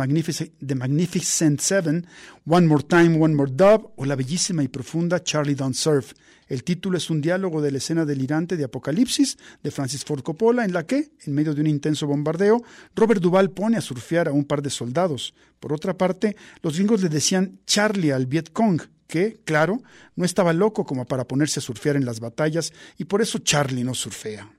de 0.61 0.75
Magnificent 0.75 1.61
Seven, 1.61 2.06
One 2.46 2.66
More 2.66 2.84
Time, 2.84 3.18
One 3.20 3.34
More 3.34 3.52
Dub 3.52 3.92
o 3.96 4.04
la 4.04 4.16
bellísima 4.16 4.62
y 4.62 4.68
profunda 4.68 5.22
Charlie 5.22 5.54
Don't 5.54 5.75
Surf. 5.75 6.12
El 6.49 6.64
título 6.64 6.99
es 6.99 7.08
un 7.08 7.22
diálogo 7.22 7.62
de 7.62 7.70
la 7.70 7.78
escena 7.78 8.04
delirante 8.04 8.56
de 8.56 8.64
Apocalipsis 8.64 9.38
de 9.62 9.70
Francis 9.70 10.04
Ford 10.04 10.22
Coppola, 10.22 10.64
en 10.66 10.75
la 10.75 10.87
que, 10.87 11.12
en 11.25 11.32
medio 11.32 11.54
de 11.54 11.62
un 11.62 11.66
intenso 11.66 12.06
bombardeo, 12.06 12.62
Robert 12.94 13.22
Duvall 13.22 13.50
pone 13.52 13.78
a 13.78 13.80
surfear 13.80 14.28
a 14.28 14.32
un 14.32 14.44
par 14.44 14.61
de 14.61 14.68
soldados. 14.68 15.32
Por 15.61 15.72
otra 15.72 15.96
parte, 15.96 16.37
los 16.61 16.76
gringos 16.76 17.02
le 17.02 17.08
decían 17.08 17.61
Charlie 17.64 18.12
al 18.12 18.26
Viet 18.26 18.52
Cong, 18.52 18.82
que, 19.12 19.42
claro, 19.45 19.83
no 20.16 20.25
estaba 20.25 20.54
loco 20.54 20.87
como 20.87 21.04
para 21.04 21.28
ponerse 21.28 21.61
a 21.61 21.62
surfear 21.62 21.97
en 21.97 22.07
las 22.07 22.19
batallas, 22.19 22.73
y 22.97 23.04
por 23.04 23.21
eso 23.21 23.40
Charlie 23.40 23.85
no 23.85 23.92
surfea. 23.92 24.50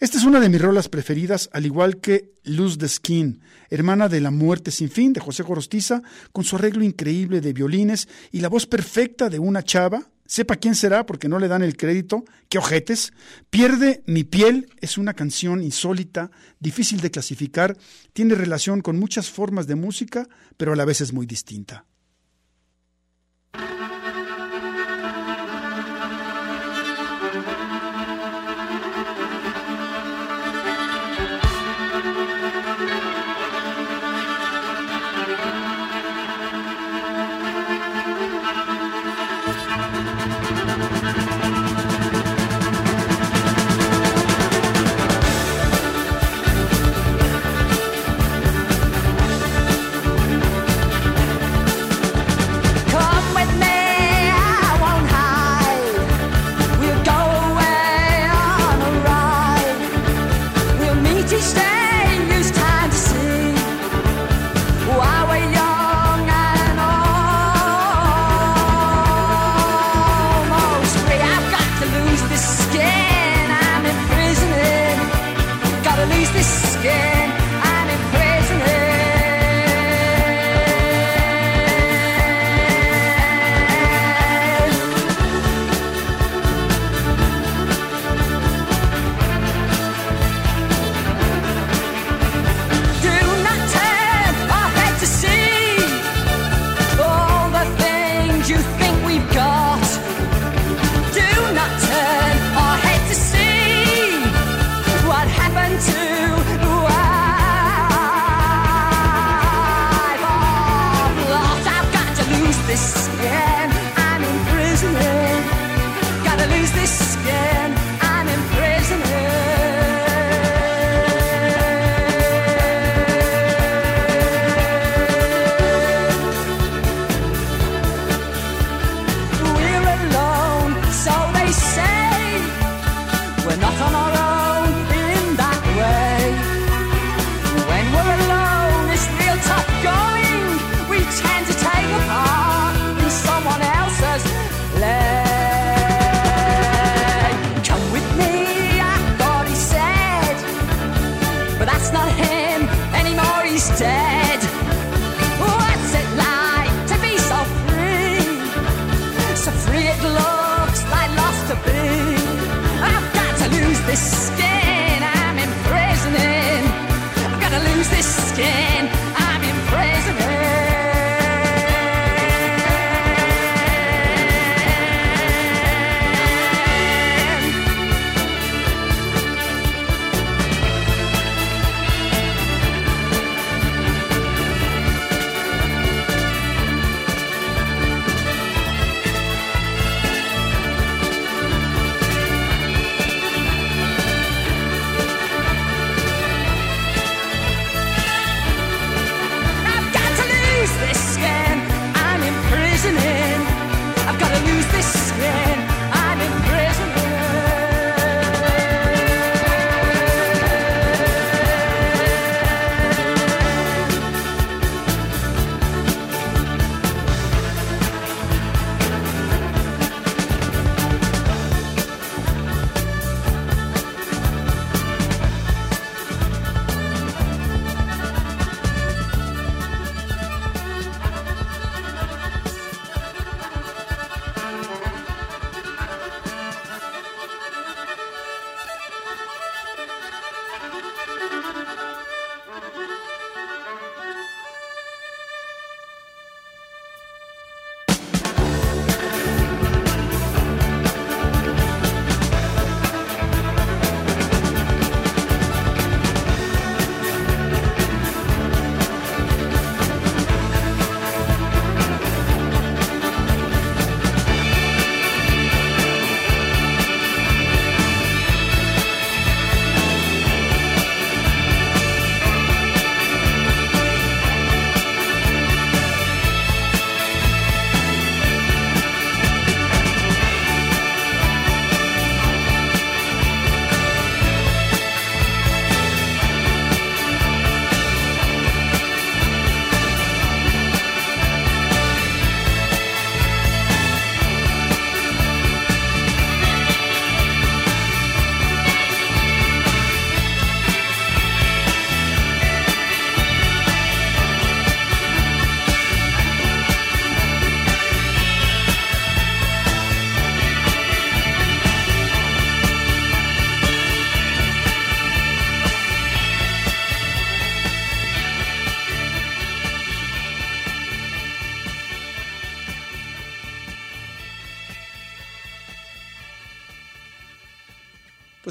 Esta 0.00 0.16
es 0.16 0.24
una 0.24 0.40
de 0.40 0.48
mis 0.48 0.62
rolas 0.62 0.88
preferidas, 0.88 1.50
al 1.52 1.66
igual 1.66 1.98
que 1.98 2.32
Lose 2.44 2.78
the 2.78 2.88
Skin, 2.88 3.42
hermana 3.68 4.08
de 4.08 4.22
La 4.22 4.30
Muerte 4.30 4.70
Sin 4.70 4.88
Fin 4.88 5.12
de 5.12 5.20
José 5.20 5.42
Gorostiza, 5.42 6.00
con 6.32 6.42
su 6.42 6.56
arreglo 6.56 6.82
increíble 6.82 7.42
de 7.42 7.52
violines 7.52 8.08
y 8.30 8.40
la 8.40 8.48
voz 8.48 8.66
perfecta 8.66 9.28
de 9.28 9.38
una 9.38 9.62
chava, 9.62 10.08
sepa 10.24 10.56
quién 10.56 10.74
será 10.74 11.04
porque 11.04 11.28
no 11.28 11.38
le 11.38 11.48
dan 11.48 11.62
el 11.62 11.76
crédito, 11.76 12.24
qué 12.48 12.56
ojetes. 12.56 13.12
Pierde 13.50 14.02
mi 14.06 14.24
piel 14.24 14.70
es 14.80 14.96
una 14.96 15.12
canción 15.12 15.62
insólita, 15.62 16.30
difícil 16.60 17.02
de 17.02 17.10
clasificar, 17.10 17.76
tiene 18.14 18.36
relación 18.36 18.80
con 18.80 18.98
muchas 18.98 19.28
formas 19.28 19.66
de 19.66 19.74
música, 19.74 20.26
pero 20.56 20.72
a 20.72 20.76
la 20.76 20.86
vez 20.86 21.02
es 21.02 21.12
muy 21.12 21.26
distinta. 21.26 21.84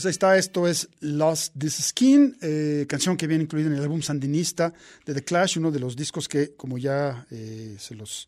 Pues 0.01 0.07
ahí 0.07 0.13
está, 0.13 0.35
esto 0.35 0.67
es 0.67 0.89
Lost 1.01 1.53
This 1.55 1.75
Skin, 1.75 2.35
eh, 2.41 2.87
canción 2.89 3.15
que 3.15 3.27
viene 3.27 3.43
incluida 3.43 3.67
en 3.67 3.73
el 3.73 3.83
álbum 3.83 4.01
Sandinista 4.01 4.73
de 5.05 5.13
The 5.13 5.23
Clash, 5.23 5.59
uno 5.59 5.69
de 5.69 5.79
los 5.79 5.95
discos 5.95 6.27
que, 6.27 6.55
como 6.55 6.79
ya 6.79 7.27
eh, 7.29 7.75
se 7.77 7.93
los 7.93 8.25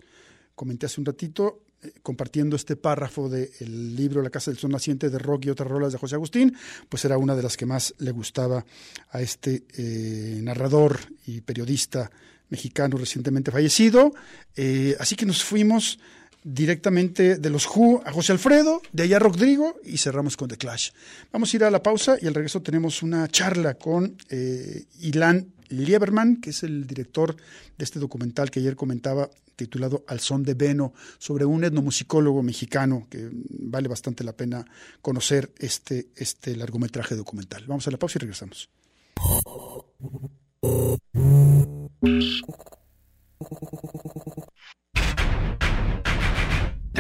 comenté 0.53 0.86
hace 0.86 1.01
un 1.01 1.05
ratito, 1.05 1.63
eh, 1.81 1.93
compartiendo 2.03 2.55
este 2.55 2.75
párrafo 2.75 3.27
del 3.27 3.95
libro 3.95 4.21
La 4.21 4.29
Casa 4.29 4.51
del 4.51 4.59
Sol 4.59 4.69
Naciente 4.69 5.09
de 5.09 5.17
Rock 5.17 5.45
y 5.45 5.49
otras 5.49 5.67
rolas 5.67 5.91
de 5.91 5.97
José 5.97 6.13
Agustín, 6.13 6.55
pues 6.89 7.05
era 7.05 7.17
una 7.17 7.36
de 7.36 7.41
las 7.41 7.57
que 7.57 7.65
más 7.65 7.95
le 7.97 8.12
gustaba 8.12 8.63
a 9.09 9.21
este 9.23 9.63
narrador 10.43 10.99
y 11.25 11.41
periodista 11.41 12.12
mexicano 12.49 12.97
recientemente 12.97 13.49
fallecido. 13.49 14.13
Así 14.99 15.15
que 15.15 15.25
nos 15.25 15.43
fuimos 15.43 15.97
directamente 16.43 17.38
de 17.38 17.49
los 17.49 17.67
Who 17.67 18.01
a 18.06 18.12
José 18.12 18.34
Alfredo, 18.34 18.82
de 18.91 19.03
allá 19.03 19.19
Rodrigo 19.19 19.79
y 19.84 19.97
cerramos 19.97 20.38
con 20.38 20.49
The 20.49 20.58
Clash. 20.58 20.91
Vamos 21.32 21.53
a 21.53 21.58
ir 21.58 21.63
a 21.63 21.71
la 21.71 21.82
pausa 21.82 22.17
y 22.21 22.27
al 22.27 22.34
regreso 22.34 22.62
tenemos 22.62 23.03
una 23.03 23.27
charla 23.27 23.75
con 23.75 24.17
eh, 24.29 24.86
Ilan 24.99 25.53
Lieberman, 25.69 26.38
que 26.38 26.51
es 26.51 26.63
el 26.63 26.86
director 26.86 27.36
de 27.77 27.84
este 27.84 27.99
documental 27.99 28.51
que 28.51 28.60
ayer 28.60 28.75
comentaba, 28.75 29.29
titulado 29.56 30.03
Al 30.08 30.19
son 30.19 30.43
de 30.43 30.53
Veno, 30.53 30.93
sobre 31.17 31.45
un 31.45 31.63
etnomusicólogo 31.63 32.43
mexicano, 32.43 33.08
que 33.10 33.29
vale 33.32 33.88
bastante 33.88 34.23
la 34.23 34.34
pena 34.34 34.65
conocer 35.01 35.51
este, 35.58 36.10
este 36.15 36.56
largometraje 36.56 37.15
documental. 37.15 37.63
Vamos 37.67 37.88
a 37.88 37.91
la 37.91 37.97
pausa 37.97 38.17
y 38.17 38.21
regresamos. 38.21 38.69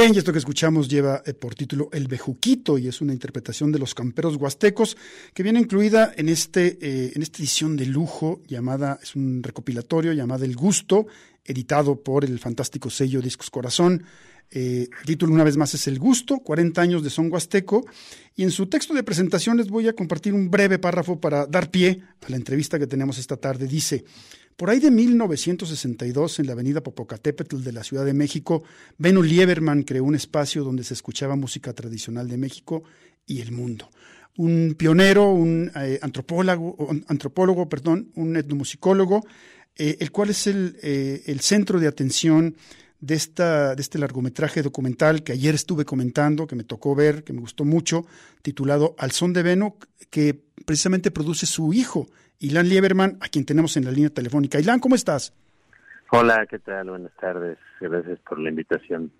Bien, 0.00 0.14
y 0.14 0.18
esto 0.18 0.32
que 0.32 0.38
escuchamos 0.38 0.88
lleva 0.88 1.22
eh, 1.26 1.34
por 1.34 1.54
título 1.54 1.90
El 1.92 2.08
Bejuquito 2.08 2.78
y 2.78 2.88
es 2.88 3.02
una 3.02 3.12
interpretación 3.12 3.70
de 3.70 3.78
los 3.78 3.94
camperos 3.94 4.36
huastecos 4.36 4.96
que 5.34 5.42
viene 5.42 5.60
incluida 5.60 6.10
en, 6.16 6.30
este, 6.30 6.78
eh, 6.80 7.12
en 7.14 7.20
esta 7.20 7.36
edición 7.36 7.76
de 7.76 7.84
lujo 7.84 8.40
llamada, 8.46 8.98
es 9.02 9.14
un 9.14 9.42
recopilatorio 9.42 10.14
llamado 10.14 10.46
El 10.46 10.56
Gusto, 10.56 11.06
editado 11.44 11.96
por 11.96 12.24
el 12.24 12.38
fantástico 12.38 12.88
sello 12.88 13.20
Discos 13.20 13.50
Corazón. 13.50 14.02
Eh, 14.50 14.88
el 15.00 15.06
título 15.06 15.34
una 15.34 15.44
vez 15.44 15.58
más 15.58 15.74
es 15.74 15.86
El 15.86 15.98
Gusto, 15.98 16.38
40 16.38 16.80
años 16.80 17.02
de 17.02 17.10
son 17.10 17.30
huasteco. 17.30 17.84
Y 18.34 18.42
en 18.42 18.52
su 18.52 18.68
texto 18.68 18.94
de 18.94 19.02
presentación 19.02 19.58
les 19.58 19.68
voy 19.68 19.86
a 19.86 19.92
compartir 19.92 20.32
un 20.32 20.50
breve 20.50 20.78
párrafo 20.78 21.20
para 21.20 21.44
dar 21.44 21.70
pie 21.70 22.00
a 22.26 22.30
la 22.30 22.36
entrevista 22.36 22.78
que 22.78 22.86
tenemos 22.86 23.18
esta 23.18 23.36
tarde. 23.36 23.66
Dice, 23.66 24.04
por 24.60 24.68
ahí 24.68 24.78
de 24.78 24.90
1962, 24.90 26.38
en 26.38 26.46
la 26.46 26.52
avenida 26.52 26.82
Popocatépetl 26.82 27.62
de 27.62 27.72
la 27.72 27.82
Ciudad 27.82 28.04
de 28.04 28.12
México, 28.12 28.62
Beno 28.98 29.22
Lieberman 29.22 29.84
creó 29.84 30.04
un 30.04 30.14
espacio 30.14 30.64
donde 30.64 30.84
se 30.84 30.92
escuchaba 30.92 31.34
música 31.34 31.72
tradicional 31.72 32.28
de 32.28 32.36
México 32.36 32.82
y 33.24 33.40
el 33.40 33.52
mundo. 33.52 33.88
Un 34.36 34.74
pionero, 34.76 35.30
un 35.30 35.72
eh, 35.76 35.98
antropólogo, 36.02 36.76
antropólogo, 37.08 37.70
perdón, 37.70 38.10
un 38.16 38.36
etnomusicólogo, 38.36 39.24
eh, 39.76 39.96
el 39.98 40.12
cual 40.12 40.28
es 40.28 40.46
el, 40.46 40.76
eh, 40.82 41.22
el 41.24 41.40
centro 41.40 41.80
de 41.80 41.88
atención 41.88 42.54
de, 43.00 43.14
esta, 43.14 43.74
de 43.74 43.80
este 43.80 43.98
largometraje 43.98 44.60
documental 44.60 45.22
que 45.22 45.32
ayer 45.32 45.54
estuve 45.54 45.86
comentando, 45.86 46.46
que 46.46 46.54
me 46.54 46.64
tocó 46.64 46.94
ver, 46.94 47.24
que 47.24 47.32
me 47.32 47.40
gustó 47.40 47.64
mucho, 47.64 48.04
titulado 48.42 48.94
Al 48.98 49.12
son 49.12 49.32
de 49.32 49.42
Veno, 49.42 49.78
que 50.10 50.38
precisamente 50.66 51.10
produce 51.10 51.46
su 51.46 51.72
hijo, 51.72 52.10
Ilan 52.40 52.68
Lieberman, 52.68 53.18
a 53.20 53.28
quien 53.28 53.44
tenemos 53.44 53.76
en 53.76 53.84
la 53.84 53.90
línea 53.92 54.10
telefónica. 54.10 54.58
Ilan, 54.58 54.80
¿cómo 54.80 54.94
estás? 54.94 55.32
Hola, 56.10 56.46
¿qué 56.50 56.58
tal? 56.58 56.88
Buenas 56.90 57.12
tardes. 57.20 57.58
Gracias 57.80 58.18
por 58.28 58.38
la 58.40 58.48
invitación. 58.48 59.12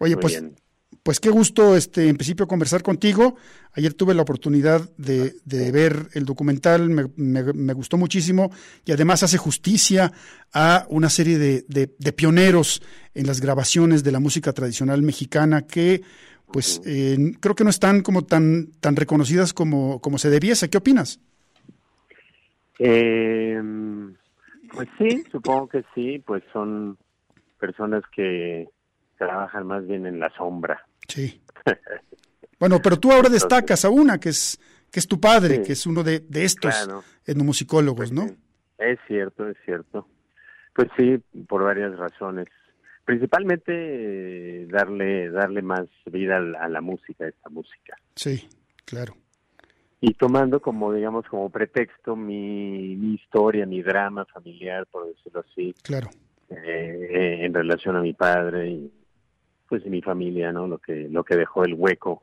Oye, 0.00 0.16
Muy 0.16 0.20
pues 0.22 0.40
bien. 0.40 0.56
pues 1.04 1.20
qué 1.20 1.30
gusto, 1.30 1.76
este, 1.76 2.08
en 2.08 2.16
principio, 2.16 2.48
conversar 2.48 2.82
contigo. 2.82 3.36
Ayer 3.74 3.94
tuve 3.94 4.12
la 4.12 4.22
oportunidad 4.22 4.90
de, 4.98 5.36
de 5.44 5.70
ver 5.70 6.08
el 6.14 6.24
documental, 6.24 6.90
me, 6.90 7.04
me- 7.16 7.52
me 7.52 7.72
gustó 7.72 7.96
muchísimo 7.96 8.50
y 8.84 8.90
además 8.92 9.22
hace 9.22 9.38
justicia 9.38 10.12
a 10.52 10.84
una 10.90 11.08
serie 11.10 11.38
de, 11.38 11.64
de- 11.68 11.94
de 11.96 12.12
pioneros 12.12 12.82
en 13.14 13.26
las 13.28 13.40
grabaciones 13.40 14.02
de 14.02 14.12
la 14.12 14.18
música 14.20 14.52
tradicional 14.52 15.00
mexicana 15.02 15.62
que, 15.62 16.02
pues, 16.52 16.82
eh, 16.84 17.16
creo 17.40 17.54
que 17.54 17.64
no 17.64 17.70
están 17.70 18.02
como 18.02 18.24
tan, 18.24 18.72
tan 18.80 18.96
reconocidas 18.96 19.52
como, 19.52 20.00
como 20.00 20.18
se 20.18 20.28
debiese. 20.28 20.68
¿Qué 20.68 20.78
opinas? 20.78 21.20
Eh, 22.78 23.60
pues 24.72 24.88
sí, 24.98 25.24
supongo 25.30 25.68
que 25.68 25.84
sí, 25.94 26.22
pues 26.26 26.42
son 26.52 26.98
personas 27.58 28.02
que 28.14 28.68
trabajan 29.18 29.66
más 29.66 29.86
bien 29.86 30.06
en 30.06 30.18
la 30.18 30.30
sombra. 30.36 30.84
Sí. 31.08 31.40
Bueno, 32.58 32.80
pero 32.82 32.98
tú 32.98 33.12
ahora 33.12 33.28
destacas 33.28 33.84
a 33.84 33.90
una, 33.90 34.18
que 34.18 34.30
es, 34.30 34.58
que 34.90 35.00
es 35.00 35.06
tu 35.08 35.20
padre, 35.20 35.56
Sí. 35.56 35.62
que 35.62 35.72
es 35.72 35.86
uno 35.86 36.02
de, 36.02 36.20
de 36.20 36.44
estos 36.44 36.74
Claro. 36.84 37.02
etnomusicólogos, 37.26 38.12
¿no? 38.12 38.26
Sí, 38.28 38.36
Es 38.78 38.98
cierto, 39.06 39.48
es 39.48 39.56
cierto. 39.64 40.08
Pues 40.74 40.88
sí, 40.96 41.18
por 41.48 41.62
varias 41.62 41.96
razones. 41.96 42.46
Principalmente 43.04 43.72
eh, 44.62 44.66
darle 44.66 45.30
darle 45.30 45.62
más 45.62 45.86
vida 46.06 46.38
a 46.38 46.40
la, 46.40 46.58
a 46.64 46.68
la 46.68 46.80
música, 46.80 47.24
a 47.24 47.28
esta 47.28 47.50
música. 47.50 47.96
Sí, 48.16 48.48
claro. 48.84 49.14
Y 50.00 50.14
tomando 50.14 50.60
como, 50.60 50.92
digamos, 50.92 51.24
como 51.26 51.48
pretexto 51.50 52.14
mi, 52.14 52.94
mi 52.96 53.14
historia, 53.14 53.64
mi 53.66 53.82
drama 53.82 54.24
familiar, 54.26 54.86
por 54.86 55.06
decirlo 55.08 55.44
así, 55.50 55.74
Claro. 55.82 56.10
eh, 56.50 57.38
en 57.42 57.54
relación 57.54 57.96
a 57.96 58.02
mi 58.02 58.12
padre 58.12 58.68
y 58.70 58.92
pues 59.66 59.84
y 59.86 59.88
mi 59.90 60.02
familia, 60.02 60.52
¿no? 60.52 60.66
Lo 60.68 60.78
que 60.78 61.08
lo 61.08 61.24
que 61.24 61.36
dejó 61.36 61.64
el 61.64 61.72
hueco 61.74 62.22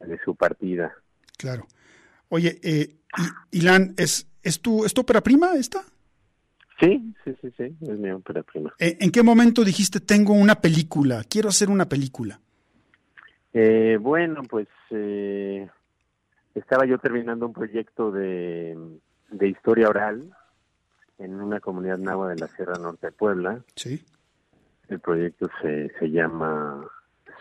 de 0.00 0.18
su 0.24 0.34
partida. 0.36 0.92
Claro. 1.38 1.66
Oye, 2.28 2.58
eh, 2.62 2.96
Ilan, 3.52 3.94
¿es, 3.96 4.28
es, 4.42 4.60
tu, 4.60 4.84
¿es 4.84 4.92
tu 4.92 5.00
ópera 5.00 5.22
prima 5.22 5.54
esta? 5.54 5.82
Sí, 6.78 7.14
sí, 7.24 7.34
sí, 7.40 7.48
sí, 7.56 7.64
es 7.80 7.98
mi 7.98 8.10
ópera 8.10 8.42
prima. 8.42 8.74
Eh, 8.78 8.98
¿En 9.00 9.10
qué 9.10 9.22
momento 9.22 9.64
dijiste, 9.64 10.00
tengo 10.00 10.34
una 10.34 10.56
película, 10.60 11.24
quiero 11.24 11.48
hacer 11.48 11.70
una 11.70 11.88
película? 11.88 12.38
Eh, 13.54 13.96
bueno, 13.98 14.42
pues 14.42 14.68
eh, 14.90 15.66
estaba 16.58 16.86
yo 16.86 16.98
terminando 16.98 17.46
un 17.46 17.52
proyecto 17.52 18.10
de, 18.10 18.76
de 19.30 19.48
historia 19.48 19.88
oral 19.88 20.30
en 21.18 21.40
una 21.40 21.60
comunidad 21.60 21.98
nahua 21.98 22.30
de 22.30 22.36
la 22.36 22.48
Sierra 22.48 22.78
Norte 22.78 23.06
de 23.06 23.12
Puebla. 23.12 23.62
Sí, 23.74 24.04
El 24.88 25.00
proyecto 25.00 25.48
se, 25.60 25.90
se 25.98 26.10
llama 26.10 26.86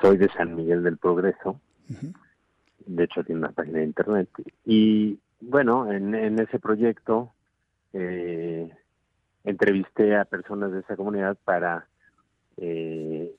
Soy 0.02 0.18
de 0.18 0.30
San 0.30 0.56
Miguel 0.56 0.84
del 0.84 0.98
Progreso. 0.98 1.60
De 2.86 3.04
hecho, 3.04 3.24
tiene 3.24 3.40
una 3.40 3.52
página 3.52 3.80
de 3.80 3.86
internet. 3.86 4.30
Y 4.66 5.20
bueno, 5.40 5.92
en, 5.92 6.14
en 6.16 6.40
ese 6.40 6.60
proyecto 6.60 7.34
eh, 7.94 8.70
entrevisté 9.44 10.16
a 10.16 10.26
personas 10.26 10.72
de 10.72 10.80
esa 10.80 10.96
comunidad 10.96 11.38
para, 11.44 11.88
eh, 12.58 13.34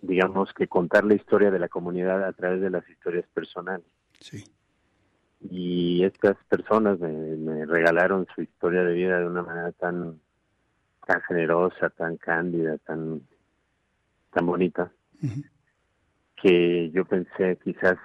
digamos, 0.00 0.52
que 0.52 0.68
contar 0.68 1.04
la 1.04 1.14
historia 1.14 1.50
de 1.50 1.58
la 1.58 1.68
comunidad 1.68 2.24
a 2.24 2.32
través 2.32 2.60
de 2.60 2.70
las 2.70 2.88
historias 2.88 3.26
personales. 3.34 3.86
sí, 4.20 4.44
Y 5.40 6.04
estas 6.04 6.36
personas 6.48 6.98
me, 6.98 7.08
me 7.08 7.64
regalaron 7.64 8.26
su 8.34 8.42
historia 8.42 8.82
de 8.82 8.94
vida 8.94 9.20
de 9.20 9.26
una 9.26 9.42
manera 9.42 9.72
tan, 9.72 10.20
tan 11.06 11.20
generosa, 11.22 11.90
tan 11.90 12.16
cándida, 12.16 12.76
tan, 12.78 13.22
tan 14.32 14.46
bonita 14.46 14.90
que 16.36 16.90
yo 16.90 17.04
pensé 17.04 17.58
quizás 17.62 17.98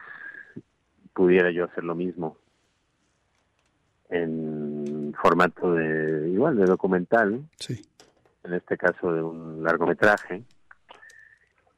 pudiera 1.13 1.51
yo 1.51 1.65
hacer 1.65 1.83
lo 1.83 1.95
mismo 1.95 2.37
en 4.09 5.13
formato 5.21 5.73
de 5.73 6.29
igual 6.29 6.57
de 6.57 6.65
documental 6.65 7.43
sí, 7.57 7.81
en 8.43 8.53
este 8.53 8.77
caso 8.77 9.13
de 9.13 9.21
un 9.21 9.63
largometraje. 9.63 10.43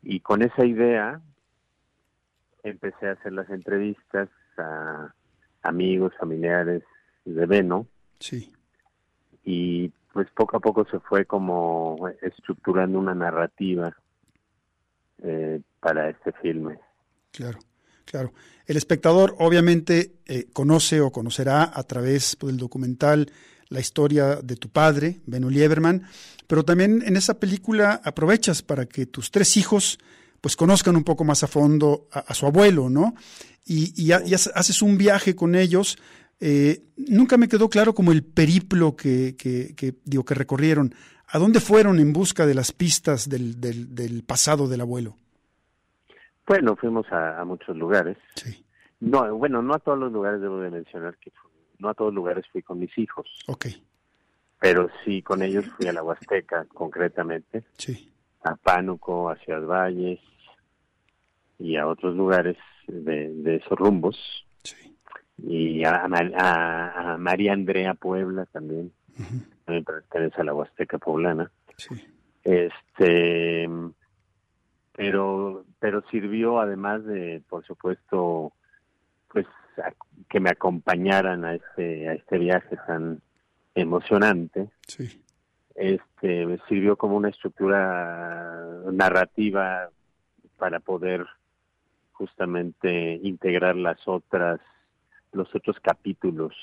Y 0.02 0.20
con 0.20 0.42
esa 0.42 0.66
idea 0.66 1.22
empecé 2.64 3.08
a 3.08 3.14
hacer 3.14 3.34
las 3.34 3.50
entrevistas 3.50 4.30
a 4.58 5.14
amigos 5.66 6.14
familiares 6.20 6.84
de 7.26 7.46
Beno. 7.46 7.88
Sí, 8.20 8.52
y 9.46 9.92
pues 10.12 10.28
poco 10.36 10.58
a 10.58 10.60
poco 10.60 10.86
se 10.90 11.00
fue 11.00 11.26
como 11.26 12.10
estructurando 12.22 13.00
una 13.00 13.14
narrativa 13.14 13.96
eh, 15.22 15.62
para 15.80 16.10
este 16.10 16.32
filme. 16.34 16.80
Claro, 17.32 17.60
claro. 18.04 18.34
El 18.66 18.78
espectador 18.78 19.36
obviamente 19.38 20.16
eh, 20.26 20.48
conoce 20.52 21.00
o 21.00 21.12
conocerá 21.12 21.72
a 21.72 21.84
través 21.84 22.36
pues, 22.36 22.52
del 22.52 22.60
documental 22.60 23.32
la 23.70 23.80
historia 23.80 24.38
de 24.38 24.56
tu 24.56 24.70
padre, 24.70 25.22
Beno 25.26 25.50
Lieberman, 25.50 26.04
pero 26.48 26.64
también 26.64 27.04
en 27.06 27.18
esa 27.18 27.40
película 27.40 28.02
aprovechas 28.04 28.62
para 28.62 28.86
que 28.86 29.06
tus 29.06 29.32
tres 29.32 29.58
hijos 29.58 30.00
pues 30.42 30.56
conozcan 30.56 30.96
un 30.96 31.04
poco 31.04 31.24
más 31.24 31.44
a 31.44 31.48
fondo 31.48 32.08
a, 32.12 32.20
a 32.20 32.34
su 32.34 32.46
abuelo, 32.46 32.90
¿no? 32.90 33.16
Y, 33.66 33.94
y 34.02 34.12
ha- 34.12 34.22
y 34.26 34.34
hace- 34.34 34.52
haces 34.56 34.82
un 34.82 34.98
viaje 34.98 35.36
con 35.36 35.56
ellos. 35.56 35.98
Eh, 36.40 36.84
nunca 36.98 37.38
me 37.38 37.48
quedó 37.48 37.70
claro 37.70 37.94
como 37.96 38.12
el 38.12 38.24
periplo 38.24 38.96
que, 38.96 39.36
que, 39.38 39.74
que, 39.76 39.96
digo, 40.04 40.24
que 40.26 40.34
recorrieron. 40.36 40.94
¿A 41.28 41.40
dónde 41.40 41.60
fueron 41.60 42.00
en 42.00 42.14
busca 42.14 42.46
de 42.46 42.54
las 42.54 42.72
pistas 42.72 43.28
del, 43.30 43.60
del, 43.60 43.96
del 43.96 44.24
pasado 44.24 44.68
del 44.68 44.82
abuelo? 44.82 45.18
Bueno, 46.46 46.76
fuimos 46.76 47.06
a, 47.12 47.40
a 47.40 47.46
muchos 47.46 47.76
lugares. 47.76 48.18
Sí, 48.36 48.64
No, 49.00 49.36
bueno, 49.36 49.62
no 49.62 49.74
a 49.74 49.80
todos 49.80 49.98
los 49.98 50.12
lugares 50.12 50.42
debo 50.42 50.60
de 50.60 50.70
mencionar 50.70 51.18
que 51.18 51.32
fu- 51.32 51.50
no 51.80 51.90
a 51.90 51.94
todos 51.94 52.14
lugares 52.14 52.46
fui 52.52 52.62
con 52.62 52.80
mis 52.80 52.96
hijos, 52.98 53.28
ok, 53.48 53.66
pero 54.60 54.90
sí 55.04 55.22
con 55.22 55.42
ellos 55.42 55.66
fui 55.76 55.88
a 55.88 55.94
la 55.94 56.02
Huasteca 56.04 56.66
concretamente, 56.74 57.64
sí, 57.78 58.10
a 58.46 58.56
Pánuco, 58.56 59.30
a 59.30 59.36
Ciudad 59.38 59.66
Valles 59.66 60.20
y 61.60 61.76
a 61.78 61.88
otros 61.88 62.16
lugares 62.16 62.58
de, 62.88 63.30
de 63.34 63.56
esos 63.56 63.78
rumbos. 63.78 64.18
Sí, 64.64 64.96
y 65.38 65.84
a, 65.84 66.04
a 66.04 66.08
Ma- 66.08 66.32
a- 66.38 67.14
a 67.14 67.18
María 67.18 67.54
Andrea 67.54 67.94
Puebla 67.96 68.46
también, 68.48 68.92
también 69.66 69.84
pertenece 69.84 70.42
a 70.42 70.44
la 70.44 70.54
Huasteca 70.54 70.98
poblana. 70.98 71.52
sí, 71.78 71.96
este 72.44 73.68
pero 74.94 75.66
pero 75.80 76.02
sirvió 76.10 76.60
además 76.60 77.04
de 77.06 77.42
por 77.50 77.66
supuesto 77.66 78.54
pues 79.30 79.46
a- 79.84 79.92
que 80.30 80.40
me 80.40 80.50
acompañaran 80.52 81.44
a 81.46 81.56
este 81.56 82.08
a 82.10 82.14
este 82.14 82.38
viaje 82.38 82.78
tan 82.88 83.22
emocionante. 83.74 84.70
Sí, 84.88 85.22
este 85.76 86.60
sirvió 86.68 86.96
como 86.98 87.18
una 87.18 87.30
estructura 87.30 88.82
narrativa 88.92 89.90
para 90.58 90.80
poder 90.80 91.26
justamente 92.14 93.20
integrar 93.24 93.76
las 93.76 94.00
otras 94.08 94.60
los 95.34 95.54
otros 95.54 95.78
capítulos 95.82 96.54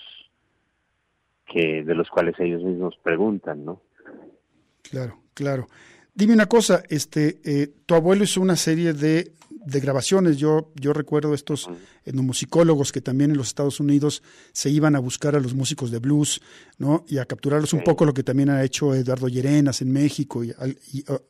que 1.47 1.85
de 1.85 1.95
los 1.95 2.09
cuales 2.09 2.35
ellos 2.41 2.63
mismos 2.63 2.99
preguntan 3.03 3.65
no 3.65 3.83
claro, 4.83 5.19
claro. 5.35 5.67
Dime 6.15 6.35
una 6.35 6.47
cosa, 6.47 6.83
este, 6.89 7.41
eh, 7.45 7.73
tu 7.87 7.95
abuelo 7.95 8.25
hizo 8.25 8.41
una 8.43 8.57
serie 8.57 8.93
de, 8.93 9.33
de 9.65 9.81
grabaciones. 9.81 10.37
Yo, 10.37 10.71
yo 10.79 10.93
recuerdo 10.93 11.33
estos 11.33 11.69
etnomusicólogos 12.05 12.93
que 12.93 13.01
también 13.01 13.31
en 13.31 13.37
los 13.39 13.49
Estados 13.49 13.81
Unidos 13.81 14.23
se 14.53 14.69
iban 14.69 14.95
a 14.95 14.99
buscar 14.99 15.35
a 15.37 15.41
los 15.41 15.55
músicos 15.55 15.91
de 15.91 15.99
blues, 16.01 16.41
¿no? 16.79 17.05
Y 17.09 17.17
a 17.19 17.25
capturarlos 17.25 17.73
un 17.73 17.83
poco 17.85 18.05
lo 18.05 18.13
que 18.13 18.23
también 18.23 18.51
ha 18.51 18.63
hecho 18.63 18.95
Eduardo 18.95 19.29
Llerenas 19.29 19.81
en 19.81 19.91
México 19.91 20.45
y, 20.45 20.51
ah, 20.51 20.67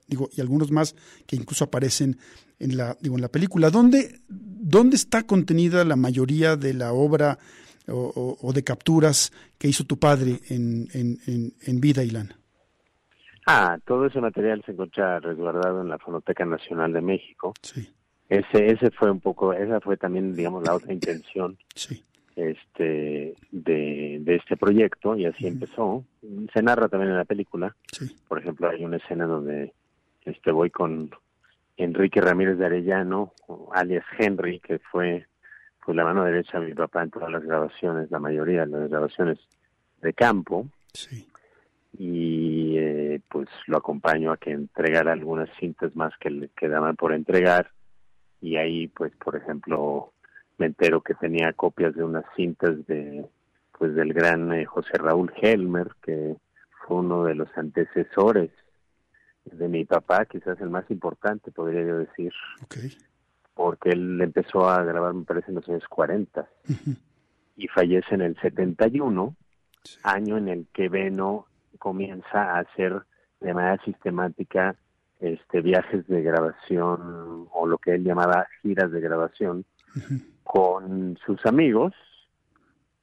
digo, 0.09 0.29
y 0.35 0.41
algunos 0.41 0.71
más 0.73 0.95
que 1.27 1.37
incluso 1.37 1.65
aparecen 1.65 2.19
en 2.59 2.77
la, 2.77 2.97
digo, 3.01 3.15
en 3.15 3.23
la 3.23 3.29
película. 3.31 3.71
¿Dónde, 3.71 4.21
dónde 4.29 4.97
está 4.97 5.23
contenida 5.25 5.85
la 5.85 5.97
mayoría 5.97 6.57
de 6.57 6.75
la 6.75 6.93
obra 6.93 7.39
o, 7.87 7.95
o- 7.95 8.39
o 8.49 8.53
de 8.53 8.63
capturas 8.65 9.31
que 9.59 9.69
hizo 9.69 9.85
tu 9.85 9.99
padre 9.99 10.41
en, 10.49 10.89
en, 10.93 11.21
en, 11.27 11.55
en 11.61 11.81
vida, 11.81 12.03
Ilan? 12.03 12.35
Ah, 13.47 13.79
todo 13.85 14.07
ese 14.07 14.21
material 14.21 14.63
se 14.65 14.73
encuentra 14.73 15.19
resguardado 15.21 15.81
en 15.81 15.89
la 15.89 15.99
Fonoteca 15.99 16.45
Nacional 16.45 16.93
de 16.93 17.01
México. 17.01 17.55
Sí, 17.63 17.89
Ese, 18.29 18.67
ese 18.67 18.91
fue 18.91 19.11
un 19.11 19.21
poco, 19.21 19.53
esa 19.53 19.81
fue 19.81 19.97
también, 19.97 20.35
digamos, 20.35 20.63
la 20.65 20.75
otra 20.75 20.93
intención 20.93 21.59
sí, 21.75 22.03
este, 22.37 23.35
de, 23.51 24.19
de 24.21 24.35
este 24.37 24.57
proyecto 24.57 25.17
y 25.17 25.27
así 25.27 25.47
empezó. 25.47 26.05
Se 26.53 26.63
narra 26.63 26.89
también 26.89 27.11
en 27.11 27.19
la 27.19 27.25
película. 27.25 27.75
sí, 27.91 28.17
Por 28.29 28.39
ejemplo, 28.39 28.69
hay 28.69 28.85
una 28.85 28.99
escena 28.99 29.27
donde 29.27 29.73
este 30.25 30.53
voy 30.53 30.71
con 30.71 31.11
Enrique 31.77 32.21
Ramírez 32.21 32.59
de 32.59 32.67
Arellano, 32.67 33.33
alias 33.73 34.05
Henry, 34.19 34.61
que 34.61 34.79
fue 34.79 35.27
pues, 35.85 35.97
la 35.97 36.05
mano 36.05 36.23
derecha 36.25 36.61
de 36.61 36.67
mi 36.67 36.75
papá 36.75 37.03
en 37.03 37.11
todas 37.11 37.31
las 37.31 37.43
grabaciones, 37.43 38.11
la 38.11 38.21
mayoría 38.21 38.61
de 38.67 38.79
las 38.79 38.89
grabaciones 38.89 39.39
de 40.01 40.13
campo 40.13 40.67
sí, 40.93 41.27
y 41.93 42.77
eh, 42.79 43.21
pues 43.29 43.49
lo 43.67 43.77
acompaño 43.79 44.33
a 44.33 44.37
que 44.37 44.51
entregara 44.51 45.13
algunas 45.13 45.49
cintas 45.59 45.95
más 45.95 46.13
que 46.19 46.31
le 46.31 46.49
quedaban 46.51 46.97
por 46.97 47.13
entregar. 47.13 47.71
Y 48.41 48.57
ahí 48.57 48.89
pues 48.89 49.13
por 49.17 49.37
ejemplo 49.37 50.13
me 50.59 50.67
entero 50.67 51.01
que 51.03 51.15
tenía 51.15 51.53
copias 51.53 51.95
de 51.95 52.05
unas 52.05 52.25
cintas 52.37 52.87
de 52.87 53.27
pues 53.79 53.95
del 53.95 54.13
gran 54.13 54.53
eh, 54.53 54.65
José 54.65 54.97
Raúl 54.99 55.33
Helmer 55.41 55.89
que 56.03 56.37
fue 56.87 56.97
uno 56.99 57.25
de 57.25 57.35
los 57.35 57.49
antecesores 57.57 58.51
de 59.45 59.69
mi 59.69 59.85
papá 59.85 60.25
quizás 60.25 60.61
el 60.61 60.71
más 60.71 60.89
importante 60.91 61.51
podría 61.51 61.83
yo 61.83 61.99
decir. 61.99 62.33
Porque 63.55 63.91
él 63.91 64.19
empezó 64.21 64.69
a 64.69 64.83
grabar 64.83 65.13
me 65.15 65.25
parece 65.25 65.51
en 65.51 65.57
los 65.57 65.69
años 65.69 65.85
40 65.89 66.49
y 67.57 67.69
fallece 67.69 68.15
en 68.15 68.23
el 68.23 68.41
71 68.41 69.37
Sí. 69.85 69.99
año 70.05 70.39
en 70.39 70.47
el 70.49 70.69
que 70.73 70.89
Beno 70.89 71.47
comienza 71.83 72.55
a 72.55 72.61
hacer 72.61 73.03
de 73.41 73.53
manera 73.53 73.77
sistemática 73.85 74.77
este 75.19 75.61
viajes 75.61 76.07
de 76.07 76.23
grabación 76.23 77.49
o 77.51 77.67
lo 77.67 77.77
que 77.79 77.95
él 77.95 78.05
llamaba 78.05 78.47
giras 78.63 78.93
de 78.93 79.01
grabación 79.01 79.65
con 80.45 81.19
sus 81.27 81.45
amigos 81.45 81.93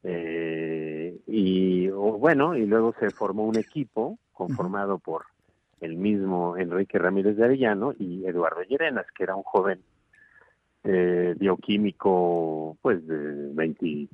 eh, 0.03 1.19
y 1.27 1.89
bueno 1.89 2.55
y 2.55 2.65
luego 2.65 2.95
se 3.01 3.09
formó 3.09 3.45
un 3.45 3.57
equipo 3.57 4.17
conformado 4.31 4.97
por 4.97 5.25
el 5.81 5.97
mismo 5.97 6.55
Enrique 6.55 6.97
Ramírez 6.97 7.35
de 7.35 7.43
Arellano 7.43 7.93
y 7.99 8.25
Eduardo 8.25 8.61
Llerenas 8.61 9.07
que 9.13 9.23
era 9.23 9.35
un 9.35 9.43
joven 9.43 9.81
eh, 10.85 11.35
bioquímico 11.37 12.77
pues 12.81 13.05
de 13.05 13.51
20 13.53 14.07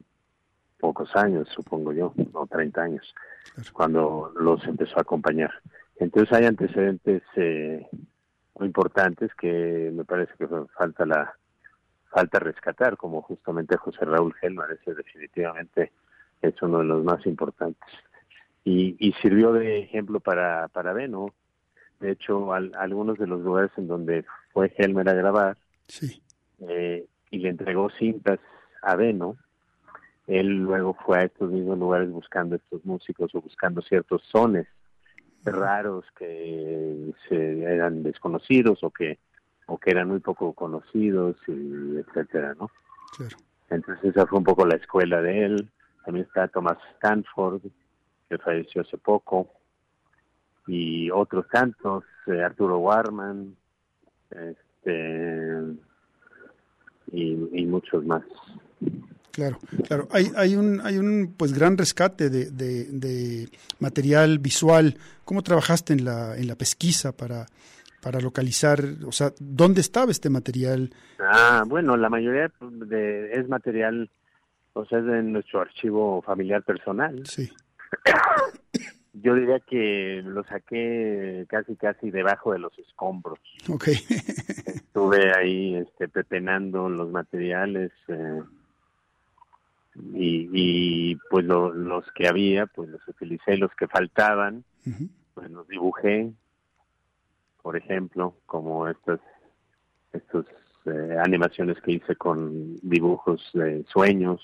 pocos 0.80 1.16
años, 1.16 1.48
supongo 1.50 1.94
yo, 1.94 2.14
o 2.34 2.48
30 2.48 2.82
años, 2.82 3.14
cuando 3.74 4.32
los 4.40 4.64
empezó 4.68 4.98
a 4.98 5.02
acompañar. 5.02 5.52
Entonces 5.98 6.32
hay 6.34 6.46
antecedentes 6.46 7.24
eh, 7.36 7.88
muy 8.60 8.68
importantes 8.68 9.34
que 9.36 9.92
me 9.94 10.04
parece 10.06 10.34
que 10.38 10.48
falta 10.78 11.06
la 11.06 11.34
falta 12.10 12.40
rescatar, 12.40 12.96
como 12.96 13.22
justamente 13.22 13.76
José 13.76 14.06
Raúl 14.06 14.34
Helmer, 14.42 14.72
ese 14.80 14.94
definitivamente 14.96 15.92
es 16.42 16.62
uno 16.62 16.80
de 16.80 16.86
los 16.86 17.04
más 17.04 17.26
importantes. 17.26 17.90
Y, 18.64 18.96
y 19.00 19.12
sirvió 19.22 19.52
de 19.52 19.80
ejemplo 19.80 20.20
para, 20.22 20.70
para 20.70 20.94
Beno. 20.94 21.34
De 22.00 22.12
hecho, 22.12 22.54
al- 22.54 22.74
algunos 22.78 23.18
de 23.18 23.28
los 23.28 23.42
lugares 23.42 23.72
en 23.78 23.88
donde 23.88 24.26
fue 24.54 24.74
Helmer 24.78 25.10
a 25.10 25.14
grabar, 25.14 25.58
Sí. 25.88 26.22
eh, 26.68 27.06
y 27.32 27.40
le 27.40 27.50
entregó 27.50 27.90
cintas 27.92 28.40
a 28.82 28.96
Beno, 28.96 29.36
él 30.28 30.48
luego 30.48 30.96
fue 31.06 31.20
a 31.20 31.24
estos 31.24 31.52
mismos 31.52 31.78
lugares 31.78 32.10
buscando 32.10 32.56
estos 32.56 32.84
músicos 32.86 33.34
o 33.36 33.42
buscando 33.42 33.82
ciertos 33.82 34.24
sones 34.32 34.68
raros 35.44 36.06
que 36.18 37.14
se, 37.30 37.64
eran 37.64 38.02
desconocidos 38.02 38.84
o 38.84 38.90
que 38.90 39.20
o 39.68 39.78
que 39.80 39.92
eran 39.92 40.10
muy 40.10 40.20
poco 40.20 40.54
conocidos 40.54 41.38
y 41.48 41.98
etcétera, 41.98 42.56
¿no? 42.60 42.70
Claro. 43.18 43.38
Entonces 43.70 44.06
esa 44.06 44.28
fue 44.28 44.38
un 44.38 44.44
poco 44.44 44.66
la 44.66 44.76
escuela 44.76 45.22
de 45.22 45.46
él. 45.46 45.70
También 46.06 46.28
está 46.28 46.48
Thomas 46.48 46.78
Stanford, 46.96 47.62
que 48.30 48.38
falleció 48.38 48.82
hace 48.82 48.98
poco, 49.00 49.50
y 50.68 51.10
otros 51.10 51.48
tantos, 51.50 52.04
eh, 52.28 52.44
Arturo 52.44 52.78
Warman, 52.78 53.56
este, 54.30 55.62
y, 57.12 57.60
y 57.60 57.66
muchos 57.66 58.06
más. 58.06 58.24
Claro, 59.36 59.60
claro. 59.86 60.08
Hay, 60.12 60.32
hay 60.38 60.56
un, 60.56 60.80
hay 60.80 60.98
un 60.98 61.36
pues 61.38 61.52
gran 61.52 61.78
rescate 61.78 62.30
de, 62.30 62.52
de, 62.52 62.86
de 62.86 63.50
material 63.80 64.40
visual. 64.40 64.96
¿Cómo 65.26 65.42
trabajaste 65.42 65.92
en 65.92 66.06
la, 66.06 66.38
en 66.38 66.48
la 66.48 66.56
pesquisa 66.56 67.12
para, 67.12 67.46
para 68.02 68.22
localizar, 68.22 68.80
o 69.06 69.12
sea, 69.12 69.34
dónde 69.38 69.82
estaba 69.82 70.10
este 70.10 70.30
material? 70.30 70.90
Ah, 71.20 71.66
bueno, 71.68 71.98
la 71.98 72.08
mayoría 72.08 72.50
de, 72.62 73.34
es 73.34 73.50
material, 73.50 74.10
o 74.72 74.86
sea, 74.86 75.00
es 75.00 75.06
de 75.06 75.22
nuestro 75.24 75.60
archivo 75.60 76.22
familiar 76.22 76.64
personal. 76.64 77.28
Sí, 77.28 77.52
Yo 79.14 79.36
diría 79.36 79.60
que 79.60 80.22
lo 80.24 80.46
saqué 80.46 81.46
casi 81.50 81.76
casi 81.76 82.10
debajo 82.10 82.54
de 82.54 82.60
los 82.60 82.78
escombros. 82.80 83.40
ok. 83.68 83.88
Estuve 84.66 85.34
ahí 85.36 85.76
este, 85.76 86.08
pepenando 86.08 86.88
los 86.88 87.12
materiales 87.12 87.92
eh, 88.08 88.42
y, 90.14 90.50
y 90.54 91.16
pues 91.30 91.46
lo- 91.46 91.74
los 91.74 92.06
que 92.14 92.28
había, 92.28 92.66
pues 92.68 92.90
los 92.90 93.08
utilicé, 93.08 93.58
los 93.58 93.74
que 93.76 93.88
faltaban, 93.88 94.64
pues 95.34 95.50
los 95.52 95.68
dibujé, 95.68 96.32
por 97.62 97.76
ejemplo, 97.78 98.36
como 98.46 98.88
estas 98.88 99.20
estos 100.14 100.46
eh, 100.86 101.18
animaciones 101.22 101.82
que 101.82 101.94
hice 101.94 102.16
con 102.16 102.78
dibujos 102.82 103.50
de 103.54 103.84
sueños 103.92 104.42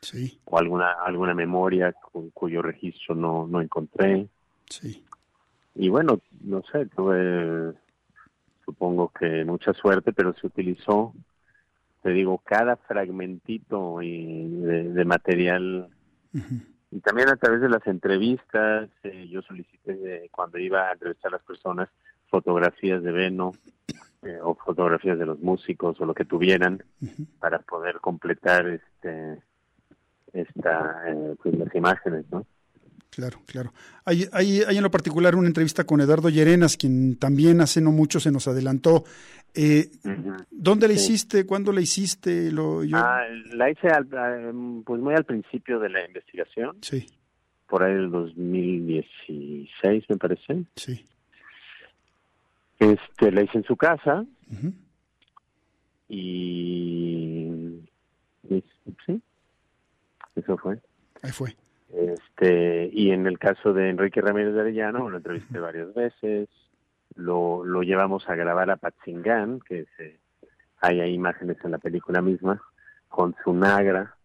Sí, 0.00 0.38
o 0.44 0.58
alguna 0.58 0.90
alguna 1.04 1.34
memoria 1.34 1.92
cu- 1.92 2.30
cuyo 2.32 2.60
registro 2.62 3.14
no, 3.14 3.46
no 3.46 3.60
encontré. 3.60 4.28
sí, 4.68 5.04
Y 5.74 5.88
bueno, 5.88 6.20
no 6.42 6.62
sé, 6.70 6.86
tuve 6.86 7.72
supongo 8.64 9.10
que 9.10 9.44
mucha 9.44 9.72
suerte, 9.74 10.12
pero 10.12 10.34
se 10.34 10.46
utilizó, 10.46 11.14
te 12.04 12.10
digo, 12.10 12.36
cada 12.44 12.76
fragmentito 12.76 14.02
y 14.02 14.46
de, 14.60 14.92
de 14.92 15.04
material. 15.06 15.88
Y 16.90 17.00
también 17.00 17.30
a 17.30 17.36
través 17.36 17.62
de 17.62 17.70
las 17.70 17.84
entrevistas, 17.86 18.90
eh, 19.04 19.26
yo 19.30 19.40
solicité 19.40 20.24
eh, 20.26 20.28
cuando 20.30 20.58
iba 20.58 20.86
a 20.86 20.92
entrevistar 20.92 21.30
a 21.30 21.36
las 21.36 21.46
personas 21.46 21.88
fotografías 22.28 23.02
de 23.02 23.10
Veno 23.10 23.52
eh, 24.20 24.38
o 24.42 24.54
fotografías 24.54 25.18
de 25.18 25.24
los 25.24 25.40
músicos 25.40 25.98
o 25.98 26.04
lo 26.04 26.12
que 26.12 26.26
tuvieran 26.26 26.84
para 27.38 27.60
poder 27.60 28.00
completar 28.00 28.68
este 28.68 29.38
esta 30.34 31.04
eh, 31.06 31.36
pues 31.42 31.56
las 31.56 31.74
imágenes, 31.74 32.26
¿no? 32.30 32.44
Claro, 33.14 33.40
claro. 33.46 33.72
Hay, 34.04 34.26
hay, 34.32 34.62
hay 34.66 34.76
en 34.76 34.82
lo 34.82 34.90
particular 34.90 35.36
una 35.36 35.46
entrevista 35.46 35.84
con 35.84 36.00
Eduardo 36.00 36.28
Llerenas, 36.30 36.76
quien 36.76 37.16
también 37.16 37.60
hace 37.60 37.80
no 37.80 37.92
mucho 37.92 38.18
se 38.18 38.32
nos 38.32 38.48
adelantó. 38.48 39.04
Eh. 39.54 39.88
¿Dónde 40.50 40.88
la 40.88 40.94
Sí. 40.94 41.00
hiciste? 41.12 41.46
¿Cuándo 41.46 41.70
la 41.70 41.80
hiciste? 41.80 42.50
Lo, 42.50 42.82
yo- 42.82 42.96
Ah, 42.96 43.22
la 43.52 43.70
hice 43.70 43.86
al- 43.88 44.08
ah, 44.16 44.50
pues 44.84 45.00
muy 45.00 45.14
al 45.14 45.24
principio 45.24 45.78
de 45.78 45.90
la 45.90 46.04
investigación, 46.04 46.76
Sí, 46.82 47.06
por 47.68 47.84
ahí 47.84 47.94
del 47.94 48.10
2016 48.10 50.04
me 50.08 50.16
parece. 50.16 50.64
sí. 50.74 51.04
Este, 52.80 53.30
la 53.30 53.42
hice 53.42 53.58
en 53.58 53.64
su 53.64 53.76
casa 53.76 54.24
y 56.08 57.50
sí, 59.06 59.22
eso 60.36 60.56
fue. 60.58 60.78
Ahí 61.22 61.30
fue. 61.30 61.56
Este, 61.96 62.90
y 62.92 63.10
en 63.12 63.26
el 63.26 63.38
caso 63.38 63.72
de 63.72 63.88
Enrique 63.90 64.20
Ramírez 64.20 64.54
de 64.54 64.60
Arellano, 64.62 65.08
lo 65.08 65.16
entrevisté 65.18 65.60
varias 65.60 65.94
veces, 65.94 66.48
lo, 67.14 67.64
lo 67.64 67.82
llevamos 67.82 68.28
a 68.28 68.34
grabar 68.34 68.70
a 68.70 68.76
Patzingán, 68.76 69.60
que 69.60 69.86
se, 69.96 70.18
hay 70.80 71.00
ahí 71.00 71.14
imágenes 71.14 71.56
en 71.64 71.70
la 71.70 71.78
película 71.78 72.20
misma, 72.20 72.60
con 73.08 73.34
su 73.44 73.54
Nagra 73.54 74.16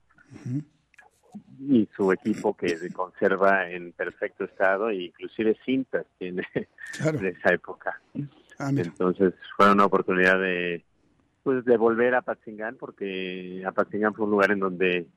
y 1.59 1.87
su 1.95 2.11
equipo 2.11 2.57
que 2.57 2.69
se 2.77 2.91
conserva 2.91 3.69
en 3.69 3.91
perfecto 3.91 4.45
estado, 4.45 4.89
e 4.89 5.03
inclusive 5.03 5.55
cintas 5.63 6.05
tiene 6.17 6.43
Claro. 6.97 7.19
de 7.19 7.29
esa 7.29 7.53
época. 7.53 8.01
Ah. 8.57 8.71
Entonces 8.75 9.35
fue 9.55 9.71
una 9.71 9.85
oportunidad 9.85 10.39
de 10.39 10.83
pues 11.43 11.63
de 11.65 11.77
volver 11.77 12.15
a 12.15 12.21
Patzingán 12.21 12.75
porque 12.77 13.63
Apatzingán 13.65 14.13
fue 14.13 14.25
un 14.25 14.31
lugar 14.31 14.51
en 14.51 14.59
donde 14.59 15.07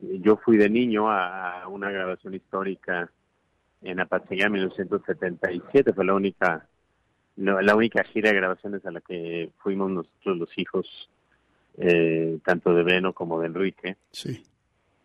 yo 0.00 0.36
fui 0.36 0.56
de 0.56 0.68
niño 0.68 1.10
a 1.10 1.66
una 1.68 1.90
grabación 1.90 2.34
histórica 2.34 3.10
en 3.82 4.00
Apatzingán 4.00 4.52
1977 4.52 5.92
fue 5.92 6.04
la 6.04 6.14
única 6.14 6.66
la 7.36 7.76
única 7.76 8.02
gira 8.04 8.30
de 8.30 8.36
grabaciones 8.36 8.84
a 8.86 8.90
la 8.90 9.02
que 9.02 9.50
fuimos 9.58 9.90
nosotros 9.90 10.38
los 10.38 10.58
hijos 10.58 11.10
eh, 11.76 12.38
tanto 12.44 12.74
de 12.74 12.82
Beno 12.82 13.12
como 13.12 13.40
de 13.40 13.46
Enrique. 13.48 13.96
Sí, 14.10 14.42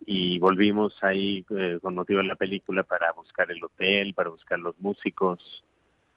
y 0.05 0.39
volvimos 0.39 0.95
ahí 1.03 1.45
eh, 1.49 1.79
con 1.81 1.95
motivo 1.95 2.21
de 2.21 2.27
la 2.27 2.35
película 2.35 2.83
para 2.83 3.11
buscar 3.11 3.51
el 3.51 3.63
hotel, 3.63 4.13
para 4.13 4.29
buscar 4.29 4.59
los 4.59 4.79
músicos 4.79 5.63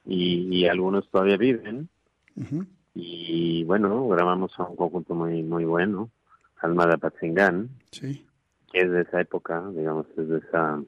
y, 0.05 0.47
y 0.49 0.67
algunos 0.67 1.09
todavía 1.09 1.37
viven. 1.37 1.89
Y 2.93 3.63
bueno, 3.65 4.07
grabamos 4.07 4.57
a 4.57 4.63
un 4.63 4.75
conjunto 4.75 5.13
muy 5.13 5.43
muy 5.43 5.65
bueno, 5.65 6.09
Alma 6.57 6.87
de 6.87 6.93
Apatzingán, 6.93 7.69
sí. 7.91 8.25
Es 8.79 8.91
de 8.91 9.01
esa 9.01 9.21
época, 9.21 9.63
digamos, 9.75 10.05
es 10.17 10.27
de 10.27 10.37
esa 10.39 10.79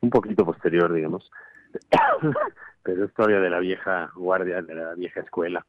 un 0.00 0.10
poquito 0.10 0.44
posterior, 0.44 0.92
digamos, 0.92 1.30
pero 2.82 3.04
es 3.04 3.14
todavía 3.14 3.40
de 3.40 3.50
la 3.50 3.60
vieja 3.60 4.10
guardia, 4.16 4.62
de 4.62 4.74
la 4.74 4.94
vieja 4.94 5.20
escuela. 5.20 5.64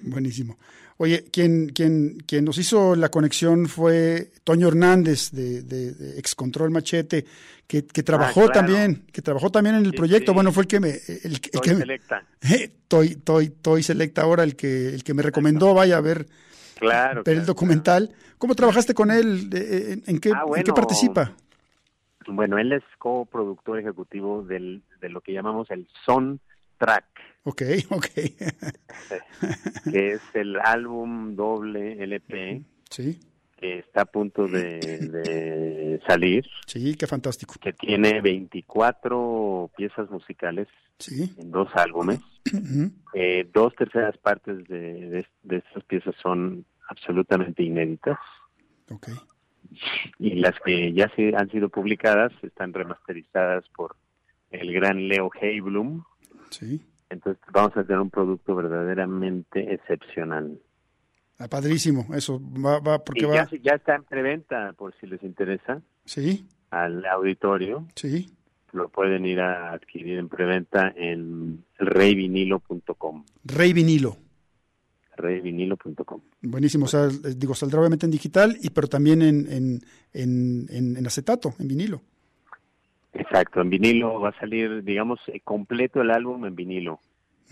Buenísimo. 0.00 0.58
Oye, 0.96 1.24
quien, 1.32 1.68
quien, 1.68 2.18
quien 2.26 2.44
nos 2.44 2.58
hizo 2.58 2.94
la 2.96 3.08
conexión 3.10 3.66
fue 3.68 4.32
Toño 4.44 4.68
Hernández 4.68 5.30
de, 5.32 5.62
de, 5.62 5.92
de 5.92 6.18
Ex 6.18 6.34
Control 6.34 6.70
Machete, 6.70 7.24
que, 7.66 7.84
que 7.86 8.02
trabajó 8.02 8.42
Ah, 8.42 8.52
claro. 8.52 8.66
también, 8.66 9.04
que 9.12 9.22
trabajó 9.22 9.50
también 9.50 9.76
en 9.76 9.84
el 9.86 9.90
Sí, 9.92 9.96
proyecto. 9.96 10.32
sí. 10.32 10.34
Bueno, 10.34 10.52
fue 10.52 10.62
el 10.64 10.68
que 10.68 10.80
me, 10.80 10.90
el, 10.90 11.40
que- 11.40 11.50
el 11.52 11.58
Soy 11.58 11.60
que 11.62 11.72
me- 11.74 11.80
selecta. 11.80 12.24
Eh, 12.42 12.70
Toy, 12.88 13.16
Toy, 13.16 13.48
Toy 13.50 13.82
Selecta 13.82 14.22
ahora, 14.22 14.42
el 14.44 14.56
que, 14.56 14.88
el 14.94 15.02
que 15.04 15.14
me 15.14 15.22
recomendó, 15.22 15.74
vaya 15.74 15.96
a 15.96 16.00
ver 16.00 16.26
Claro. 16.78 17.22
ver 17.24 17.34
el 17.36 17.40
claro, 17.42 17.46
documental. 17.46 18.10
¿Cómo 18.38 18.54
trabajaste 18.54 18.94
con 18.94 19.10
él? 19.10 19.50
Eh, 19.54 19.92
¿En, 19.92 20.02
en 20.06 20.20
qué, 20.20 20.30
Ah, 20.30 20.40
en 20.40 20.44
qué 20.46 20.70
bueno. 20.70 20.74
participa? 20.74 21.32
Bueno, 22.26 22.58
él 22.58 22.72
es 22.72 22.82
coproductor 22.98 23.78
ejecutivo 23.78 24.42
del, 24.42 24.82
de 25.00 25.08
lo 25.10 25.20
que 25.20 25.32
llamamos 25.32 25.70
el 25.70 25.86
Son 26.06 26.40
Track, 26.78 27.04
Ok, 27.44 27.62
ok. 27.90 28.06
que 29.90 30.12
es 30.12 30.20
el 30.34 30.58
álbum 30.60 31.36
doble 31.36 32.02
LP 32.02 32.62
sí, 32.90 33.20
que 33.64 33.78
está 33.78 34.02
a 34.02 34.04
punto 34.04 34.46
de, 34.46 34.78
de 34.78 36.00
salir, 36.06 36.44
sí, 36.66 36.94
qué 36.96 37.06
fantástico. 37.06 37.54
que 37.60 37.72
tiene 37.72 38.20
24 38.20 39.70
piezas 39.76 40.10
musicales 40.10 40.68
Sí. 40.98 41.34
en 41.38 41.50
dos 41.50 41.68
álbumes. 41.74 42.20
Eh, 43.14 43.48
dos 43.52 43.74
terceras 43.74 44.16
partes 44.18 44.64
de, 44.68 45.08
de, 45.08 45.26
de 45.42 45.56
estas 45.56 45.82
piezas 45.84 46.14
son 46.22 46.64
absolutamente 46.88 47.62
inéditas 47.62 48.18
Ok. 48.90 49.08
y 50.18 50.34
las 50.34 50.54
que 50.64 50.92
ya 50.92 51.08
se 51.16 51.34
han 51.34 51.50
sido 51.50 51.68
publicadas 51.70 52.32
están 52.42 52.72
remasterizadas 52.74 53.64
por 53.74 53.96
el 54.50 54.72
gran 54.72 55.08
Leo 55.08 55.30
Heiblum. 55.40 56.04
Sí. 56.50 56.80
Entonces 57.10 57.42
vamos 57.52 57.76
a 57.76 57.82
tener 57.84 58.00
un 58.00 58.10
producto 58.10 58.54
verdaderamente 58.54 59.72
excepcional. 59.74 60.58
Ah, 61.38 61.48
padrísimo, 61.48 62.06
eso 62.14 62.40
va, 62.40 63.02
porque 63.04 63.22
ya, 63.22 63.28
va. 63.28 63.48
ya 63.62 63.72
está 63.74 63.96
en 63.96 64.04
preventa, 64.04 64.72
por 64.74 64.94
si 65.00 65.06
les 65.06 65.22
interesa, 65.22 65.82
Sí, 66.04 66.46
al 66.70 67.04
auditorio. 67.06 67.86
sí. 67.94 68.30
Lo 68.72 68.88
pueden 68.88 69.24
ir 69.24 69.40
a 69.40 69.72
adquirir 69.72 70.18
en 70.18 70.28
preventa 70.28 70.92
en 70.96 71.64
reyvinilo.com. 71.78 73.24
Rey 73.44 73.72
vinilo. 73.72 74.16
reyvinilo.com. 75.16 76.20
Buenísimo, 76.42 76.86
o 76.86 76.88
sea, 76.88 77.04
eh, 77.06 77.34
digo, 77.36 77.54
saldrá 77.54 77.78
obviamente 77.80 78.04
en 78.06 78.10
digital, 78.12 78.56
y 78.60 78.70
pero 78.70 78.88
también 78.88 79.22
en, 79.22 79.46
en, 79.52 79.80
en, 80.12 80.66
en- 80.70 80.96
en 80.96 81.06
acetato, 81.06 81.54
en 81.60 81.68
vinilo. 81.68 82.00
Exacto, 83.12 83.60
en 83.60 83.70
vinilo 83.70 84.18
va 84.20 84.30
a 84.30 84.38
salir, 84.40 84.82
digamos, 84.82 85.20
eh, 85.28 85.40
completo 85.44 86.00
el 86.00 86.10
álbum 86.10 86.44
en 86.46 86.56
vinilo. 86.56 86.98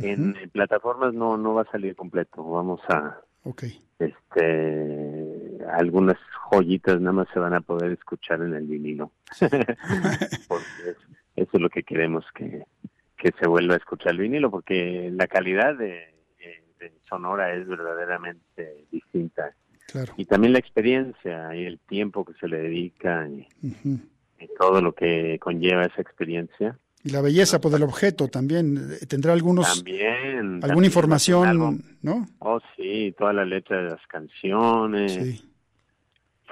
En, 0.01 0.37
en 0.37 0.51
plataformas 0.51 1.15
no 1.15 1.37
no 1.37 1.55
va 1.55 1.63
a 1.63 1.71
salir 1.71 1.95
completo. 1.95 2.43
Vamos 2.43 2.81
a, 2.89 3.21
Ok, 3.45 3.65
este, 3.99 5.59
algunas 5.73 6.17
joyitas 6.51 7.01
nada 7.01 7.13
más 7.13 7.29
se 7.33 7.39
van 7.39 7.55
a 7.55 7.61
poder 7.61 7.93
escuchar 7.93 8.43
en 8.43 8.55
el 8.55 8.67
vinilo. 8.67 9.13
porque 10.49 10.67
es- 10.91 10.97
eso 11.35 11.51
es 11.55 11.61
lo 11.61 11.71
que 11.71 11.83
queremos 11.83 12.25
que, 12.35 12.65
que 13.17 13.31
se 13.41 13.49
vuelva 13.49 13.75
a 13.75 13.79
escuchar 13.79 14.13
el 14.13 14.19
vinilo, 14.19 14.51
porque 14.51 15.11
la 15.13 15.27
calidad 15.27 15.75
de, 15.77 16.15
eh, 16.39 16.65
de 16.79 16.93
sonora 17.09 17.55
es 17.55 17.67
verdaderamente 17.67 18.85
distinta. 18.91 19.55
claro. 19.87 20.13
Y 20.19 20.27
también 20.27 20.53
la 20.53 20.59
experiencia 20.59 21.55
y 21.57 21.65
el 21.65 21.79
tiempo 21.81 22.25
que 22.25 22.35
se 22.35 22.49
le 22.49 22.59
dedica 22.59 23.27
y 23.29 23.47
todo 24.59 24.81
lo 24.83 24.93
que 24.93 25.39
conlleva 25.41 25.85
esa 25.85 26.03
experiencia. 26.03 26.79
Y 27.05 27.11
la 27.11 27.21
belleza 27.21 27.61
pues, 27.61 27.73
del 27.73 27.83
objeto 27.83 28.29
también. 28.29 28.91
eh, 29.01 29.07
Tendrá 29.07 29.33
algunos, 29.33 29.75
También. 29.77 30.39
alguna 30.39 30.61
también 30.69 30.85
información, 30.85 31.83
¿no? 32.03 32.29
Oh, 32.39 32.61
sí, 32.77 33.15
toda 33.19 33.33
la 33.33 33.45
letra 33.45 33.83
de 33.83 33.91
las 33.91 34.07
canciones, 34.07 35.13
Sí. 35.13 35.43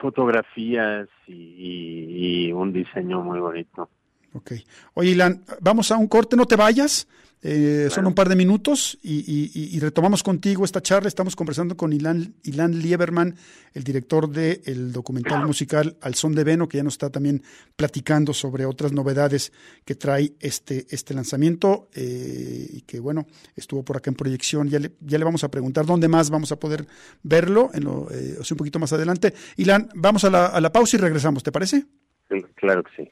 fotografías 0.00 1.08
y, 1.26 1.32
y- 1.34 2.46
y 2.48 2.52
un 2.52 2.72
diseño 2.72 3.20
muy 3.22 3.38
bonito. 3.38 3.90
Ok. 4.32 4.52
Oye, 4.94 5.10
Ilan, 5.10 5.44
vamos 5.60 5.90
a 5.90 5.96
un 5.96 6.06
corte, 6.08 6.36
no 6.36 6.46
te 6.46 6.56
vayas. 6.56 7.06
Eh, 7.42 7.88
Son 7.90 8.06
un 8.06 8.14
par 8.14 8.28
de 8.28 8.36
minutos 8.36 8.98
y, 9.02 9.20
y- 9.20 9.50
y- 9.54 9.74
y 9.74 9.80
retomamos 9.80 10.22
contigo 10.22 10.62
esta 10.62 10.82
charla. 10.82 11.08
Estamos 11.08 11.34
conversando 11.34 11.74
con 11.74 11.90
Ilan, 11.90 12.34
Ilan 12.42 12.78
Lieberman, 12.78 13.34
el 13.72 13.82
director 13.82 14.28
del 14.28 14.92
documental 14.92 15.46
musical 15.46 15.96
Al 16.02 16.14
Son 16.16 16.34
de 16.34 16.44
Veno, 16.44 16.68
que 16.68 16.76
ya 16.76 16.82
nos 16.84 16.94
está 16.94 17.08
también 17.08 17.42
platicando 17.76 18.34
sobre 18.34 18.66
otras 18.66 18.92
novedades 18.92 19.52
que 19.86 19.94
trae 19.94 20.34
este, 20.38 20.86
este 20.90 21.14
lanzamiento 21.14 21.88
eh, 21.94 22.66
y 22.74 22.82
que, 22.82 23.00
bueno, 23.00 23.26
estuvo 23.56 23.82
por 23.82 23.96
acá 23.96 24.10
en 24.10 24.16
proyección. 24.16 24.68
Ya 24.68 24.78
le, 24.78 24.92
ya 25.00 25.16
le 25.16 25.24
vamos 25.24 25.42
a 25.42 25.50
preguntar 25.50 25.86
dónde 25.86 26.08
más 26.08 26.28
vamos 26.28 26.52
a 26.52 26.56
poder 26.60 26.86
verlo, 27.22 27.70
en 27.72 27.84
lo, 27.84 28.10
eh, 28.12 28.36
o 28.38 28.44
sea, 28.44 28.54
un 28.54 28.58
poquito 28.58 28.78
más 28.78 28.92
adelante. 28.92 29.32
Ilan, 29.56 29.88
vamos 29.94 30.24
a 30.24 30.30
la, 30.30 30.44
a 30.48 30.60
la 30.60 30.70
pausa 30.70 30.98
y 30.98 31.00
regresamos, 31.00 31.42
¿te 31.42 31.50
parece? 31.52 31.86
Sí, 32.28 32.36
Claro 32.56 32.84
que 32.84 32.90
sí. 33.04 33.10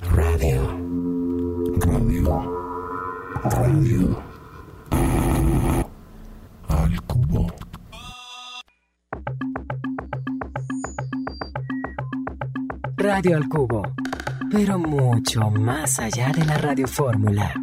Radio. 0.00 0.60
Radio. 1.86 2.24
Radio. 3.44 4.22
Al 6.68 7.02
cubo. 7.02 7.46
Radio 12.96 13.36
al 13.36 13.48
Cubo, 13.48 13.82
pero 14.50 14.78
mucho 14.78 15.50
más 15.50 16.00
allá 16.00 16.32
de 16.32 16.44
la 16.44 16.58
radiofórmula. 16.58 17.54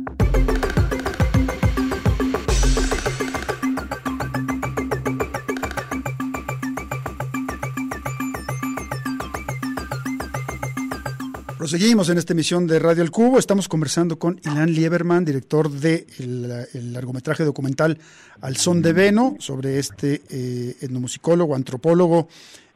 Proseguimos 11.61 12.09
en 12.09 12.17
esta 12.17 12.33
emisión 12.33 12.65
de 12.65 12.79
Radio 12.79 13.03
El 13.03 13.11
Cubo. 13.11 13.37
Estamos 13.37 13.67
conversando 13.67 14.17
con 14.17 14.41
Ilan 14.43 14.73
Lieberman, 14.73 15.23
director 15.23 15.69
del 15.69 16.07
de 16.17 16.67
el 16.73 16.91
largometraje 16.91 17.43
documental 17.43 17.99
Al 18.41 18.57
Son 18.57 18.81
de 18.81 18.93
Veno, 18.93 19.35
sobre 19.37 19.77
este 19.77 20.23
eh, 20.27 20.75
etnomusicólogo, 20.81 21.53
antropólogo, 21.53 22.27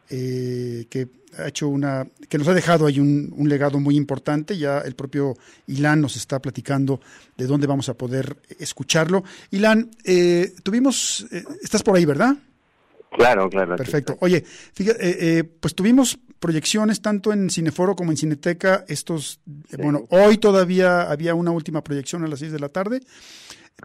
eh, 0.07 0.85
que 0.87 1.07
ha 1.35 1.47
hecho 1.47 1.67
una, 1.67 2.05
que 2.29 2.37
nos 2.37 2.47
ha 2.47 2.53
dejado 2.53 2.85
ahí 2.85 2.99
un, 2.99 3.49
legado 3.49 3.79
muy 3.79 3.97
importante. 3.97 4.55
Ya 4.55 4.81
el 4.81 4.93
propio 4.93 5.35
Ilan 5.65 6.01
nos 6.01 6.15
está 6.15 6.39
platicando 6.39 7.01
de 7.35 7.47
dónde 7.47 7.65
vamos 7.65 7.89
a 7.89 7.95
poder 7.95 8.37
escucharlo. 8.59 9.23
Ilan, 9.49 9.89
eh, 10.03 10.53
tuvimos, 10.61 11.25
eh, 11.31 11.43
estás 11.63 11.81
por 11.81 11.95
ahí, 11.95 12.05
¿verdad? 12.05 12.35
Claro, 13.15 13.49
claro. 13.49 13.75
Perfecto. 13.75 14.17
Oye, 14.21 14.43
fíjate, 14.45 15.07
eh, 15.09 15.39
eh, 15.39 15.43
pues 15.43 15.73
tuvimos 15.75 16.19
proyecciones 16.39 17.01
tanto 17.01 17.31
en 17.33 17.49
Cineforo 17.49 17.95
como 17.95 18.11
en 18.11 18.17
Cineteca. 18.17 18.85
Estos, 18.87 19.39
bueno, 19.77 20.05
hoy 20.09 20.37
todavía 20.37 21.03
había 21.09 21.33
una 21.35 21.51
última 21.51 21.83
proyección 21.83 22.23
a 22.23 22.27
las 22.27 22.39
6 22.39 22.51
de 22.51 22.59
la 22.59 22.69
tarde, 22.69 23.01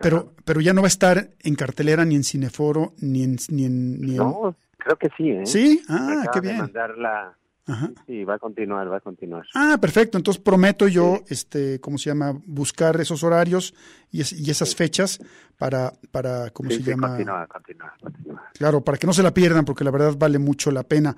pero, 0.00 0.34
pero 0.44 0.60
ya 0.60 0.72
no 0.72 0.82
va 0.82 0.86
a 0.86 0.88
estar 0.88 1.30
en 1.40 1.54
cartelera 1.54 2.04
ni 2.04 2.16
en 2.16 2.24
Cineforo 2.24 2.94
ni 3.00 3.22
en. 3.24 3.36
Ni 3.50 3.64
en, 3.64 4.00
ni 4.00 4.10
en- 4.12 4.16
No, 4.18 4.56
creo 4.78 4.96
que 4.96 5.08
sí, 5.16 5.30
¿eh? 5.30 5.46
¿Sí? 5.46 5.82
Ah, 5.88 6.24
qué 6.32 6.40
de 6.40 6.48
bien. 6.48 6.58
mandar 6.58 6.96
la- 6.98 7.36
Ajá. 7.66 7.90
Sí, 8.06 8.24
va 8.24 8.34
a 8.34 8.38
continuar, 8.38 8.90
va 8.90 8.96
a 8.96 9.00
continuar. 9.00 9.46
Ah, 9.54 9.78
perfecto. 9.80 10.18
Entonces 10.18 10.42
prometo 10.42 10.88
yo, 10.88 11.20
este, 11.28 11.80
¿cómo 11.80 11.98
se 11.98 12.11
llama? 12.11 12.32
Buscar 12.46 13.00
esos 13.00 13.22
horarios 13.22 13.74
y, 14.11 14.22
es- 14.22 14.32
y 14.32 14.50
esas 14.50 14.74
fechas 14.74 15.20
para, 15.56 15.92
para, 16.11 16.50
¿cómo 16.50 16.70
sí, 16.70 16.78
se 16.78 16.82
sí, 16.84 16.90
llama? 16.90 17.08
continúa, 17.08 17.46
continúa, 17.46 17.94
continúa. 18.00 18.42
Claro, 18.54 18.82
para 18.82 18.98
que 18.98 19.06
no 19.06 19.12
se 19.12 19.22
la 19.22 19.32
pierdan, 19.32 19.64
porque 19.64 19.84
la 19.84 19.90
verdad 19.92 20.14
vale 20.18 20.38
mucho 20.38 20.70
la 20.70 20.82
pena. 20.82 21.16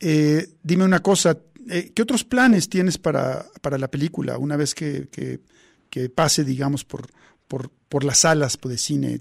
Eh, 0.00 0.46
dime 0.62 0.84
una 0.84 1.00
cosa, 1.00 1.38
eh, 1.70 1.92
¿qué 1.94 2.02
otros 2.02 2.24
planes 2.24 2.68
tienes 2.68 2.98
para, 2.98 3.44
para 3.62 3.78
la 3.78 3.88
película 3.88 4.36
una 4.36 4.56
vez 4.56 4.74
que, 4.74 5.08
que, 5.10 5.40
que 5.88 6.10
pase, 6.10 6.44
digamos, 6.44 6.84
por, 6.84 7.06
por, 7.48 7.70
por 7.88 8.04
las 8.04 8.18
salas 8.18 8.56
pues, 8.58 8.72
de 8.74 8.78
cine? 8.78 9.20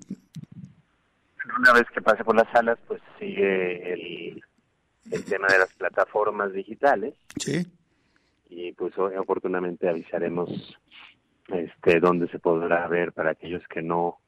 Una 1.59 1.71
vez 1.73 1.85
que 1.93 2.01
pase 2.01 2.23
por 2.23 2.35
las 2.35 2.51
salas, 2.51 2.77
pues 2.87 2.99
sigue 3.19 3.93
el, 3.93 4.43
el 5.13 5.23
tema 5.25 5.47
de 5.47 5.59
las 5.59 5.73
plataformas 5.73 6.51
digitales. 6.53 7.13
Sí, 7.37 7.65
y 8.49 8.71
pues 8.73 8.97
hoy 8.97 9.15
oportunamente 9.15 9.87
avisaremos 9.87 10.49
este 11.47 11.99
dónde 11.99 12.27
se 12.29 12.39
podrá 12.39 12.87
ver 12.87 13.11
para 13.13 13.31
aquellos 13.31 13.61
que 13.67 13.81
no 13.81 14.19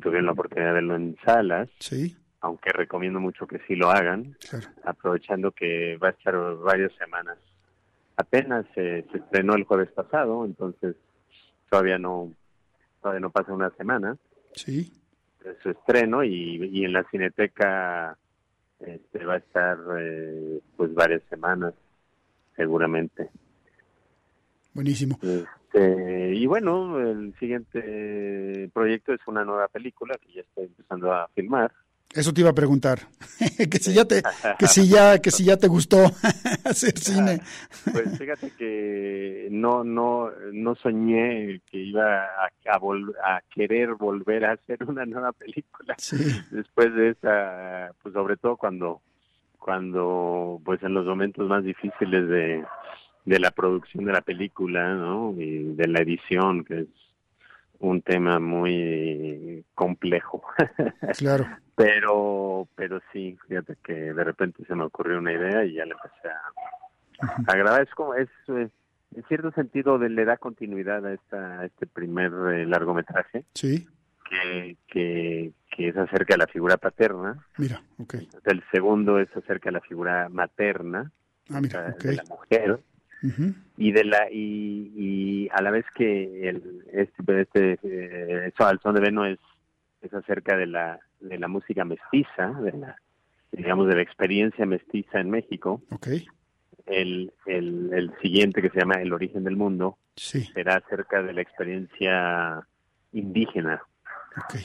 tuvieron 0.00 0.26
la 0.26 0.32
oportunidad 0.32 0.68
de 0.68 0.74
verlo 0.74 0.96
en 0.96 1.16
salas, 1.24 1.68
sí, 1.78 2.16
aunque 2.40 2.70
recomiendo 2.72 3.20
mucho 3.20 3.46
que 3.46 3.60
sí 3.66 3.76
lo 3.76 3.90
hagan, 3.90 4.36
claro. 4.50 4.66
aprovechando 4.84 5.52
que 5.52 5.96
va 5.96 6.08
a 6.08 6.10
estar 6.10 6.34
varias 6.56 6.92
semanas. 6.96 7.38
Apenas 8.16 8.66
eh, 8.76 9.06
se 9.10 9.18
estrenó 9.18 9.54
el 9.54 9.64
jueves 9.64 9.90
pasado, 9.92 10.44
entonces 10.44 10.96
todavía 11.70 11.98
no 11.98 12.32
todavía 13.00 13.20
no 13.20 13.30
pasa 13.30 13.52
una 13.52 13.70
semana. 13.76 14.16
Sí, 14.52 14.92
de 15.42 15.56
su 15.62 15.70
estreno 15.70 16.24
y, 16.24 16.70
y 16.72 16.84
en 16.84 16.92
la 16.92 17.04
Cineteca 17.10 18.16
este, 18.86 19.24
va 19.24 19.34
a 19.34 19.38
estar 19.38 19.78
eh, 19.98 20.60
pues 20.76 20.94
varias 20.94 21.22
semanas 21.30 21.74
seguramente. 22.56 23.30
buenísimo. 24.72 25.18
Este, 25.22 26.34
y 26.34 26.46
bueno, 26.46 27.00
el 27.00 27.34
siguiente 27.38 28.70
proyecto 28.72 29.12
es 29.12 29.20
una 29.26 29.44
nueva 29.44 29.68
película 29.68 30.16
que 30.18 30.32
ya 30.32 30.40
estoy 30.42 30.64
empezando 30.66 31.12
a 31.12 31.28
filmar 31.34 31.72
Eso 32.14 32.32
te 32.32 32.40
iba 32.42 32.50
a 32.50 32.54
preguntar. 32.54 33.00
que 33.70 33.78
si 33.78 33.92
ya 33.92 34.04
te, 34.04 34.22
que 34.58 34.66
si 34.66 34.88
ya, 34.88 35.18
que 35.18 35.30
si 35.30 35.44
ya 35.44 35.56
te 35.56 35.68
gustó 35.68 35.98
hacer 36.64 36.96
cine. 36.98 37.40
Pues 37.92 38.18
fíjate 38.18 38.50
que 38.58 39.48
no 39.50 39.82
no 39.84 40.30
no 40.52 40.74
soñé 40.76 41.60
que 41.70 41.78
iba 41.78 42.24
a, 42.24 42.48
a, 42.72 42.78
vol- 42.80 43.14
a 43.24 43.40
querer 43.54 43.94
volver 43.94 44.44
a 44.44 44.52
hacer 44.52 44.78
una 44.84 45.04
nueva 45.06 45.32
película 45.32 45.94
Sí, 45.98 46.16
después 46.50 46.94
de 46.94 47.10
esa, 47.10 47.90
pues 48.02 48.12
sobre 48.14 48.36
todo 48.36 48.56
cuando 48.56 49.00
cuando 49.58 50.60
pues 50.64 50.82
en 50.82 50.94
los 50.94 51.06
momentos 51.06 51.48
más 51.48 51.64
difíciles 51.64 52.28
de 52.28 52.64
de 53.24 53.38
la 53.38 53.50
producción 53.50 54.04
de 54.04 54.12
la 54.12 54.20
película, 54.20 54.92
¿no? 54.94 55.32
Y 55.38 55.72
de 55.74 55.88
la 55.88 56.00
edición, 56.00 56.62
que 56.62 56.80
es 56.80 56.86
un 57.88 58.02
tema 58.02 58.38
muy 58.40 59.64
complejo. 59.74 60.42
claro. 61.18 61.46
pero 61.76 62.68
pero 62.74 63.00
sí 63.12 63.36
fíjate 63.48 63.76
que 63.84 63.92
de 63.92 64.24
repente 64.24 64.64
se 64.66 64.74
me 64.74 64.84
ocurrió 64.84 65.18
una 65.18 65.32
idea 65.32 65.64
y 65.64 65.74
ya 65.74 65.84
le 65.84 65.92
empecé 65.92 66.28
a, 66.28 67.52
a 67.52 67.56
grabar 67.56 67.82
es 67.82 67.90
como 67.94 68.14
es 68.14 68.28
en 68.48 68.70
cierto 69.28 69.50
sentido 69.52 69.98
de- 69.98 70.08
le 70.08 70.24
da 70.24 70.36
continuidad 70.36 71.04
a 71.06 71.12
esta 71.12 71.60
a 71.60 71.64
este 71.66 71.86
primer 71.86 72.32
eh, 72.52 72.66
largometraje 72.66 73.44
Sí, 73.54 73.86
que, 74.30 74.76
que 74.88 75.52
que 75.70 75.88
es 75.88 75.96
acerca 75.96 76.34
de 76.34 76.38
la 76.38 76.46
figura 76.46 76.76
paterna 76.76 77.44
mira, 77.58 77.82
ok. 77.98 78.14
el 78.44 78.62
segundo 78.70 79.18
es 79.18 79.28
acerca 79.36 79.68
de 79.70 79.72
la 79.72 79.80
figura 79.80 80.28
materna 80.28 81.10
Ah, 81.50 81.60
mira, 81.60 81.80
sea, 81.86 81.94
ok. 81.94 82.02
de 82.02 82.16
la 82.16 82.24
mujer 82.24 82.80
Y 83.76 83.92
de 83.92 84.04
la 84.04 84.30
y, 84.30 84.92
y 84.96 85.48
a 85.52 85.62
la 85.62 85.70
vez 85.70 85.84
que 85.94 86.48
el 86.48 86.84
este 86.92 87.40
este 87.40 87.78
eh, 87.82 88.52
al 88.58 88.80
son 88.80 88.94
de 88.94 89.00
Veno 89.00 89.24
es 89.24 89.38
es 90.02 90.12
acerca 90.12 90.56
de 90.56 90.66
la 90.66 91.00
de 91.20 91.38
la 91.38 91.48
música 91.48 91.84
mestiza 91.84 92.48
de 92.60 92.72
la 92.72 92.96
digamos 93.50 93.88
de 93.88 93.96
la 93.96 94.02
experiencia 94.02 94.66
mestiza 94.66 95.20
en 95.20 95.30
México. 95.30 95.82
El 96.86 97.32
el, 97.46 97.90
el 97.94 98.12
siguiente 98.20 98.60
que 98.60 98.70
se 98.70 98.80
llama 98.80 99.00
el 99.00 99.12
origen 99.12 99.42
del 99.42 99.56
mundo 99.56 99.96
sí, 100.16 100.44
será 100.52 100.76
acerca 100.76 101.22
de 101.22 101.32
la 101.32 101.40
experiencia 101.40 102.66
indígena 103.12 103.82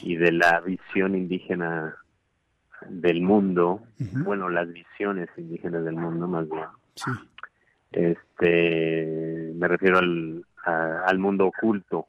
y 0.01 0.15
de 0.17 0.31
la 0.33 0.59
visión 0.59 1.15
indígena 1.15 1.95
del 2.87 3.21
mundo. 3.21 3.81
Bueno 3.97 4.49
las 4.49 4.71
visiones 4.71 5.29
indígenas 5.37 5.85
del 5.85 5.95
mundo 5.95 6.27
más 6.27 6.49
bien. 6.49 6.65
Sí, 6.95 7.11
este 7.91 9.51
me 9.55 9.67
refiero 9.67 9.97
al, 9.99 10.45
a- 10.65 11.03
al 11.05 11.19
mundo 11.19 11.47
oculto 11.47 12.07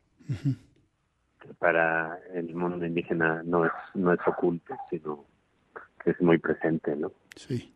que 1.41 1.55
para 1.59 2.18
el 2.35 2.55
mundo 2.55 2.85
indígena 2.85 3.43
no 3.45 3.64
es 3.64 3.72
no 3.95 4.12
es 4.12 4.20
oculto 4.26 4.76
sino 4.91 5.24
que 6.05 6.11
es 6.11 6.20
muy 6.20 6.39
presente 6.39 6.95
no 6.97 7.12
sí. 7.35 7.72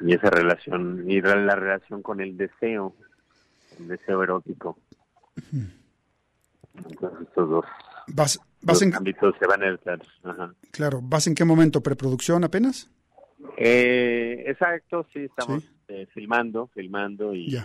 y 0.00 0.14
esa 0.14 0.30
relación 0.30 1.04
y 1.10 1.20
la 1.20 1.36
la 1.36 1.56
relación 1.56 2.02
con 2.02 2.20
el 2.20 2.36
deseo 2.36 2.94
el 3.78 3.88
deseo 3.88 4.22
erótico 4.22 4.78
entonces 6.76 7.28
estos 7.28 7.48
dos, 7.50 7.64
¿Vas, 8.08 8.40
vas 8.62 8.82
en, 8.82 8.94
ámbitos 8.94 9.34
se 9.38 9.46
van 9.46 9.62
a 9.62 9.68
estar 9.70 10.00
ajá. 10.24 10.54
claro, 10.70 11.00
¿vas 11.02 11.26
en 11.26 11.34
qué 11.34 11.44
momento? 11.44 11.82
¿Preproducción 11.82 12.44
apenas? 12.44 12.90
Eh, 13.56 14.44
exacto 14.46 15.06
sí 15.12 15.20
estamos 15.24 15.62
Sí. 15.62 15.70
Eh, 15.88 16.06
filmando 16.12 16.68
filmando 16.74 17.34
y 17.34 17.56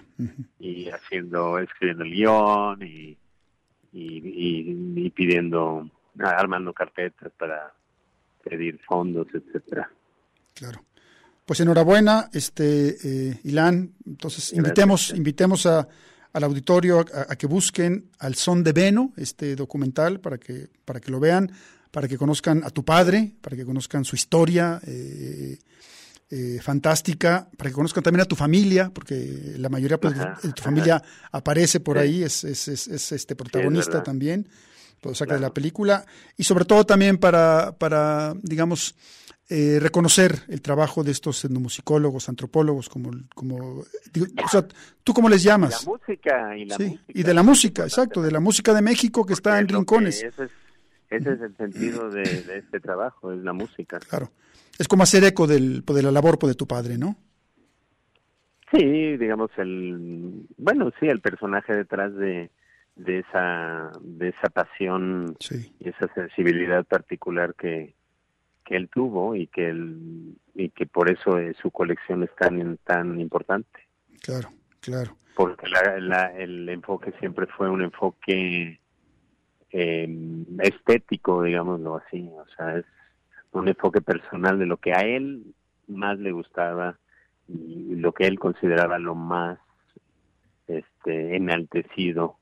y 0.59 0.89
haciendo, 0.89 1.57
escribiendo 1.59 2.03
el 2.03 2.11
guion 2.11 2.81
y, 2.81 3.17
y, 3.93 4.17
y- 4.17 4.93
y 5.05 5.09
pidiendo, 5.11 5.89
armando 6.19 6.73
carpetas 6.73 7.31
para 7.37 7.73
pedir 8.43 8.79
fondos, 8.87 9.27
etcétera. 9.33 9.89
Claro. 10.53 10.83
Pues 11.45 11.59
enhorabuena, 11.61 12.29
este 12.33 12.97
eh, 13.29 13.39
Ilan. 13.43 13.93
Entonces 14.05 14.53
invitemos, 14.53 15.11
invitemos 15.11 15.65
a, 15.65 15.87
al 16.33 16.43
auditorio 16.43 16.99
a, 16.99 17.33
a 17.33 17.35
que 17.35 17.47
busquen 17.47 18.09
al 18.19 18.35
son 18.35 18.63
de 18.63 18.71
Veno, 18.73 19.13
este 19.17 19.55
documental, 19.55 20.19
para 20.19 20.37
que, 20.37 20.67
para 20.85 20.99
que 20.99 21.09
lo 21.11 21.19
vean, 21.19 21.51
para 21.89 22.07
que 22.07 22.17
conozcan 22.17 22.63
a 22.63 22.69
tu 22.69 22.85
padre, 22.85 23.31
para 23.41 23.55
que 23.55 23.65
conozcan 23.65 24.05
su 24.05 24.15
historia 24.15 24.79
eh, 24.85 25.57
eh, 26.31 26.59
fantástica, 26.61 27.49
para 27.57 27.69
que 27.69 27.73
conozcan 27.75 28.03
también 28.03 28.21
a 28.21 28.25
tu 28.25 28.35
familia, 28.35 28.91
porque 28.93 29.53
la 29.57 29.69
mayoría 29.69 29.99
pues, 29.99 30.13
Ajá, 30.13 30.35
de 30.43 30.53
tu 30.53 30.61
ajá. 30.61 30.69
familia 30.69 31.03
aparece 31.31 31.79
por 31.79 31.97
Sí. 31.97 32.03
ahí, 32.03 32.23
es, 32.23 32.43
es, 32.43 32.67
es, 32.67 32.87
es, 32.87 33.11
este 33.11 33.35
protagonista 33.35 34.03
también, 34.03 34.47
lo 35.01 35.15
saca 35.15 35.33
de 35.33 35.39
Claro. 35.39 35.49
la 35.49 35.53
película, 35.53 36.05
y 36.37 36.43
sobre 36.43 36.65
todo 36.65 36.85
también 36.85 37.17
para, 37.17 37.71
para 37.77 38.33
digamos, 38.43 38.95
eh, 39.51 39.79
reconocer 39.81 40.43
el 40.49 40.61
trabajo 40.61 41.03
de 41.03 41.11
estos 41.11 41.43
etnomusicólogos, 41.43 42.29
antropólogos, 42.29 42.87
como, 42.89 43.09
como 43.33 43.83
digo, 44.13 44.27
o 44.45 44.47
sea, 44.47 44.67
¿tú 45.03 45.11
cómo 45.13 45.27
les 45.29 45.43
La 45.43 45.53
llamas? 45.53 45.87
música 45.87 46.55
y 46.55 46.65
la 46.65 46.77
sí, 46.77 46.83
música. 46.83 47.03
y 47.07 47.23
de 47.23 47.33
la 47.33 47.41
música, 47.41 47.83
exacto, 47.85 48.21
de 48.21 48.31
la 48.31 48.39
música 48.39 48.73
de 48.75 48.81
México 48.83 49.25
que 49.25 49.33
está 49.33 49.57
en 49.57 49.67
rincones. 49.67 50.21
que- 50.37 50.47
ese 51.09 51.33
es 51.33 51.41
el 51.41 51.55
sentido 51.57 52.09
de, 52.09 52.23
de 52.43 52.57
este 52.59 52.79
trabajo, 52.79 53.31
es 53.31 53.39
la 53.43 53.53
música. 53.53 53.99
Claro. 53.99 54.31
Es 54.77 54.87
como 54.87 55.03
hacer 55.03 55.23
eco 55.23 55.47
del, 55.47 55.83
de 55.85 56.03
la 56.03 56.11
labor 56.11 56.39
pues, 56.39 56.51
de 56.51 56.55
tu 56.57 56.67
padre, 56.67 56.97
¿no? 56.97 57.15
Sí, 58.71 59.17
digamos 59.17 59.49
el, 59.57 60.45
bueno, 60.57 60.91
sí, 60.99 61.07
el 61.07 61.21
personaje 61.21 61.75
detrás 61.75 62.13
de, 62.15 62.51
de 62.95 63.19
esa, 63.19 63.91
de 64.01 64.29
esa 64.29 64.49
pasión 64.49 65.35
Sí, 65.39 65.73
y 65.79 65.89
esa 65.89 66.07
sensibilidad 66.13 66.85
particular 66.85 67.55
que, 67.55 67.95
que 68.63 68.75
él 68.75 68.87
tuvo 68.93 69.35
y 69.35 69.47
que 69.47 69.69
él, 69.69 70.35
y 70.53 70.69
que 70.69 70.85
por 70.85 71.09
eso 71.09 71.39
eh, 71.39 71.55
su 71.59 71.71
colección 71.71 72.21
es 72.23 72.29
tan 72.35 72.77
tan 72.85 73.19
importante 73.19 73.87
claro, 74.21 74.49
claro. 74.81 75.15
porque 75.35 75.67
la, 75.67 75.99
la- 75.99 76.37
el 76.37 76.69
enfoque 76.69 77.11
siempre 77.19 77.47
fue 77.47 77.69
un 77.71 77.81
enfoque 77.81 78.78
eh, 79.71 80.07
estético 80.59 81.43
digámoslo 81.43 81.97
así 81.97 82.29
o 82.35 82.45
sea 82.55 82.77
es 82.77 82.85
un 83.51 83.67
enfoque 83.67 84.01
personal 84.01 84.59
de 84.59 84.65
lo 84.65 84.77
que 84.77 84.93
a 84.93 85.01
él 85.01 85.43
más 85.87 86.19
le 86.19 86.31
gustaba 86.31 86.97
y 87.47 87.95
lo 87.95 88.13
que 88.13 88.27
él 88.27 88.39
consideraba 88.39 88.99
lo 88.99 89.15
más 89.15 89.59
este 90.67 91.35
enaltecido 91.35 92.37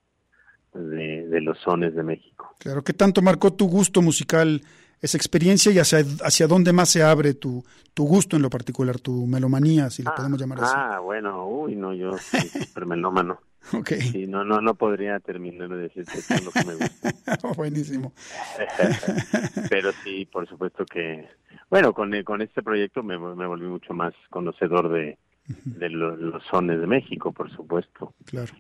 de, 0.74 1.28
de 1.28 1.42
los 1.42 1.58
sones 1.60 1.96
de 1.96 2.04
México 2.04 2.56
Claro, 2.60 2.84
¿qué 2.84 2.94
tanto 2.94 3.22
marcó 3.22 3.54
tu 3.54 3.68
gusto 3.68 4.02
musical 4.02 4.62
esa 5.02 5.18
experiencia 5.18 5.72
y 5.72 5.80
hacia, 5.80 6.00
hacia 6.24 6.48
dónde 6.48 6.74
más 6.74 6.90
se 6.90 7.04
abre 7.04 7.34
tu, 7.36 7.64
tu 7.94 8.06
gusto 8.06 8.36
en 8.36 8.42
lo 8.42 8.50
particular, 8.50 9.00
tu 9.00 9.28
melomanía, 9.28 9.90
si 9.90 10.04
lo 10.04 10.14
podemos 10.16 10.40
llamar 10.40 10.64
así? 10.64 10.74
Ah, 10.76 11.00
bueno, 11.00 11.46
uy, 11.48 11.76
no, 11.76 11.94
yo 11.94 12.18
soy 12.18 12.40
súper 12.68 12.86
melómano. 12.86 13.40
Ok, 13.74 13.91
Sí, 14.11 14.28
no, 14.28 14.43
no, 14.45 14.61
no 14.61 14.76
podría 14.76 15.20
terminar 15.20 15.70
de 15.70 15.78
decirte 15.78 16.22
todo 16.28 16.45
lo 16.45 16.51
que 16.51 16.63
me 16.65 16.76
gusta. 16.76 17.11
buenísimo. 17.57 18.13
Pero 19.70 19.91
sí, 20.03 20.26
por 20.26 20.47
supuesto 20.47 20.86
que, 20.86 21.28
bueno, 21.70 21.93
con, 21.93 22.13
el- 22.13 22.24
con 22.24 22.41
este 22.41 22.61
proyecto 22.63 23.03
me, 23.03 23.18
me 23.18 23.45
volví 23.47 23.65
mucho 23.68 23.93
más 23.93 24.13
conocedor 24.30 24.89
de, 24.89 25.18
de 25.65 25.89
lo- 25.89 26.15
los 26.15 26.43
sones 26.45 26.80
de 26.80 26.88
México, 26.88 27.32
por 27.32 27.51
supuesto, 27.51 28.13
Claro, 28.26 28.53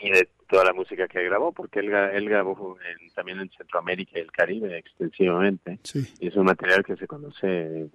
y 0.00 0.10
de 0.10 0.28
toda 0.48 0.64
la 0.64 0.72
música 0.72 1.08
que 1.08 1.22
grabó, 1.24 1.52
porque 1.52 1.80
él, 1.80 1.86
gra- 1.90 2.12
él 2.12 2.28
grabó 2.28 2.76
en- 2.80 3.10
también 3.14 3.40
en 3.40 3.50
Centroamérica 3.50 4.18
y 4.18 4.22
el 4.22 4.30
Caribe 4.32 4.76
extensivamente, 4.78 5.78
sí, 5.82 6.06
y 6.20 6.28
es 6.28 6.36
un 6.36 6.44
material 6.44 6.84
que 6.84 6.96
se 6.96 7.06
conoce 7.06 7.86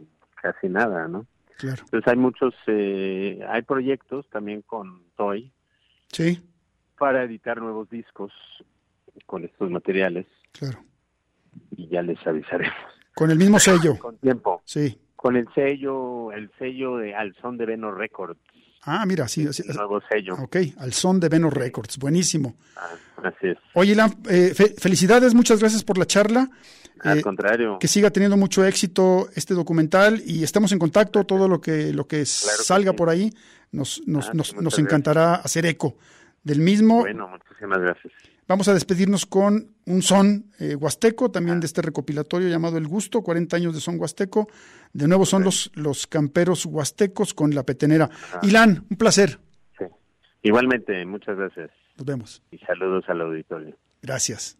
casi 0.41 0.67
nada, 0.69 1.07
¿no? 1.07 1.25
claro. 1.57 1.81
Entonces 1.85 2.07
hay 2.07 2.17
muchos, 2.17 2.53
eh, 2.67 3.39
hay 3.47 3.61
proyectos 3.63 4.27
también 4.29 4.61
con 4.61 5.03
Toy 5.15 5.51
Sí, 6.11 6.41
para 6.99 7.23
editar 7.23 7.59
nuevos 7.61 7.89
discos 7.89 8.31
con 9.25 9.43
estos 9.45 9.69
materiales 9.71 10.25
claro. 10.51 10.79
y 11.75 11.87
ya 11.89 12.01
les 12.01 12.19
avisaremos 12.27 12.75
Con 13.15 13.31
el 13.31 13.37
mismo 13.37 13.59
sello, 13.59 13.97
con 13.97 14.17
tiempo. 14.17 14.61
sí. 14.65 14.97
Con 15.15 15.35
el 15.35 15.47
sello, 15.53 16.31
el 16.31 16.49
sello 16.57 16.95
de 16.97 17.13
Al 17.13 17.35
Son 17.41 17.57
de 17.57 17.65
Veno 17.65 17.91
Records, 17.91 18.39
Ah, 18.83 19.05
mira, 19.05 19.27
sí, 19.27 19.45
así- 19.45 19.63
el 19.67 19.75
nuevo 19.75 19.99
sello. 20.09 20.35
ok, 20.35 20.55
al 20.77 20.93
son 20.93 21.19
de 21.19 21.27
Veno 21.27 21.49
Records, 21.49 21.97
buenísimo. 21.97 22.55
Ah, 22.77 22.87
así 23.25 23.47
es. 23.49 23.57
Oye, 23.73 23.91
Ilan, 23.91 24.11
eh, 24.29 24.53
fe- 24.55 24.73
felicidades, 24.77 25.33
muchas 25.33 25.59
gracias 25.59 25.83
por 25.83 25.97
la 25.97 26.05
charla. 26.05 26.49
Al 27.01 27.17
Eh, 27.19 27.21
contrario, 27.21 27.77
que 27.79 27.89
siga 27.89 28.09
teniendo 28.11 28.37
mucho 28.37 28.63
éxito 28.65 29.27
este 29.35 29.53
documental 29.53 30.21
y 30.25 30.43
estamos 30.43 30.71
en 30.71 30.79
contacto, 30.79 31.25
todo 31.25 31.49
lo 31.49 31.59
que, 31.59 31.91
lo 31.91 32.07
que 32.07 32.25
salga 32.25 32.91
sí. 32.91 32.97
por 32.97 33.09
ahí 33.09 33.33
nos, 33.73 34.01
nos, 34.07 34.29
Ah, 34.29 34.33
nos, 34.33 34.55
sí, 34.73 34.81
encantará 34.81 35.35
hacer 35.35 35.65
eco 35.65 35.97
del 36.43 36.59
mismo. 36.59 36.99
bueno, 37.01 37.27
muchísimas 37.27 37.79
gracias. 37.79 38.13
Vamos 38.47 38.67
a 38.67 38.73
despedirnos 38.73 39.27
con 39.27 39.75
un 39.85 40.01
son 40.01 40.45
eh, 40.59 40.73
huasteco, 40.75 41.29
también 41.29 41.59
de 41.59 41.67
este 41.67 41.83
recopilatorio 41.83 42.49
llamado 42.49 42.77
El 42.79 42.87
Gusto, 42.87 43.21
40 43.21 43.55
años 43.55 43.75
de 43.75 43.79
son 43.79 43.99
huasteco. 43.99 44.47
De 44.91 45.07
nuevo 45.07 45.25
son 45.25 45.43
los, 45.43 45.71
los 45.75 46.07
camperos 46.07 46.65
huastecos 46.65 47.35
con 47.35 47.53
la 47.53 47.61
petenera. 47.63 48.09
Ilan, 48.41 48.85
un 48.89 48.97
placer. 48.97 49.39
Sí. 49.77 49.85
Igualmente, 50.41 51.05
muchas 51.05 51.37
gracias 51.37 51.69
Nos 51.97 52.05
vemos. 52.05 52.41
y 52.49 52.57
saludos 52.59 53.05
al 53.07 53.21
auditorio. 53.21 53.75
Gracias. 54.01 54.57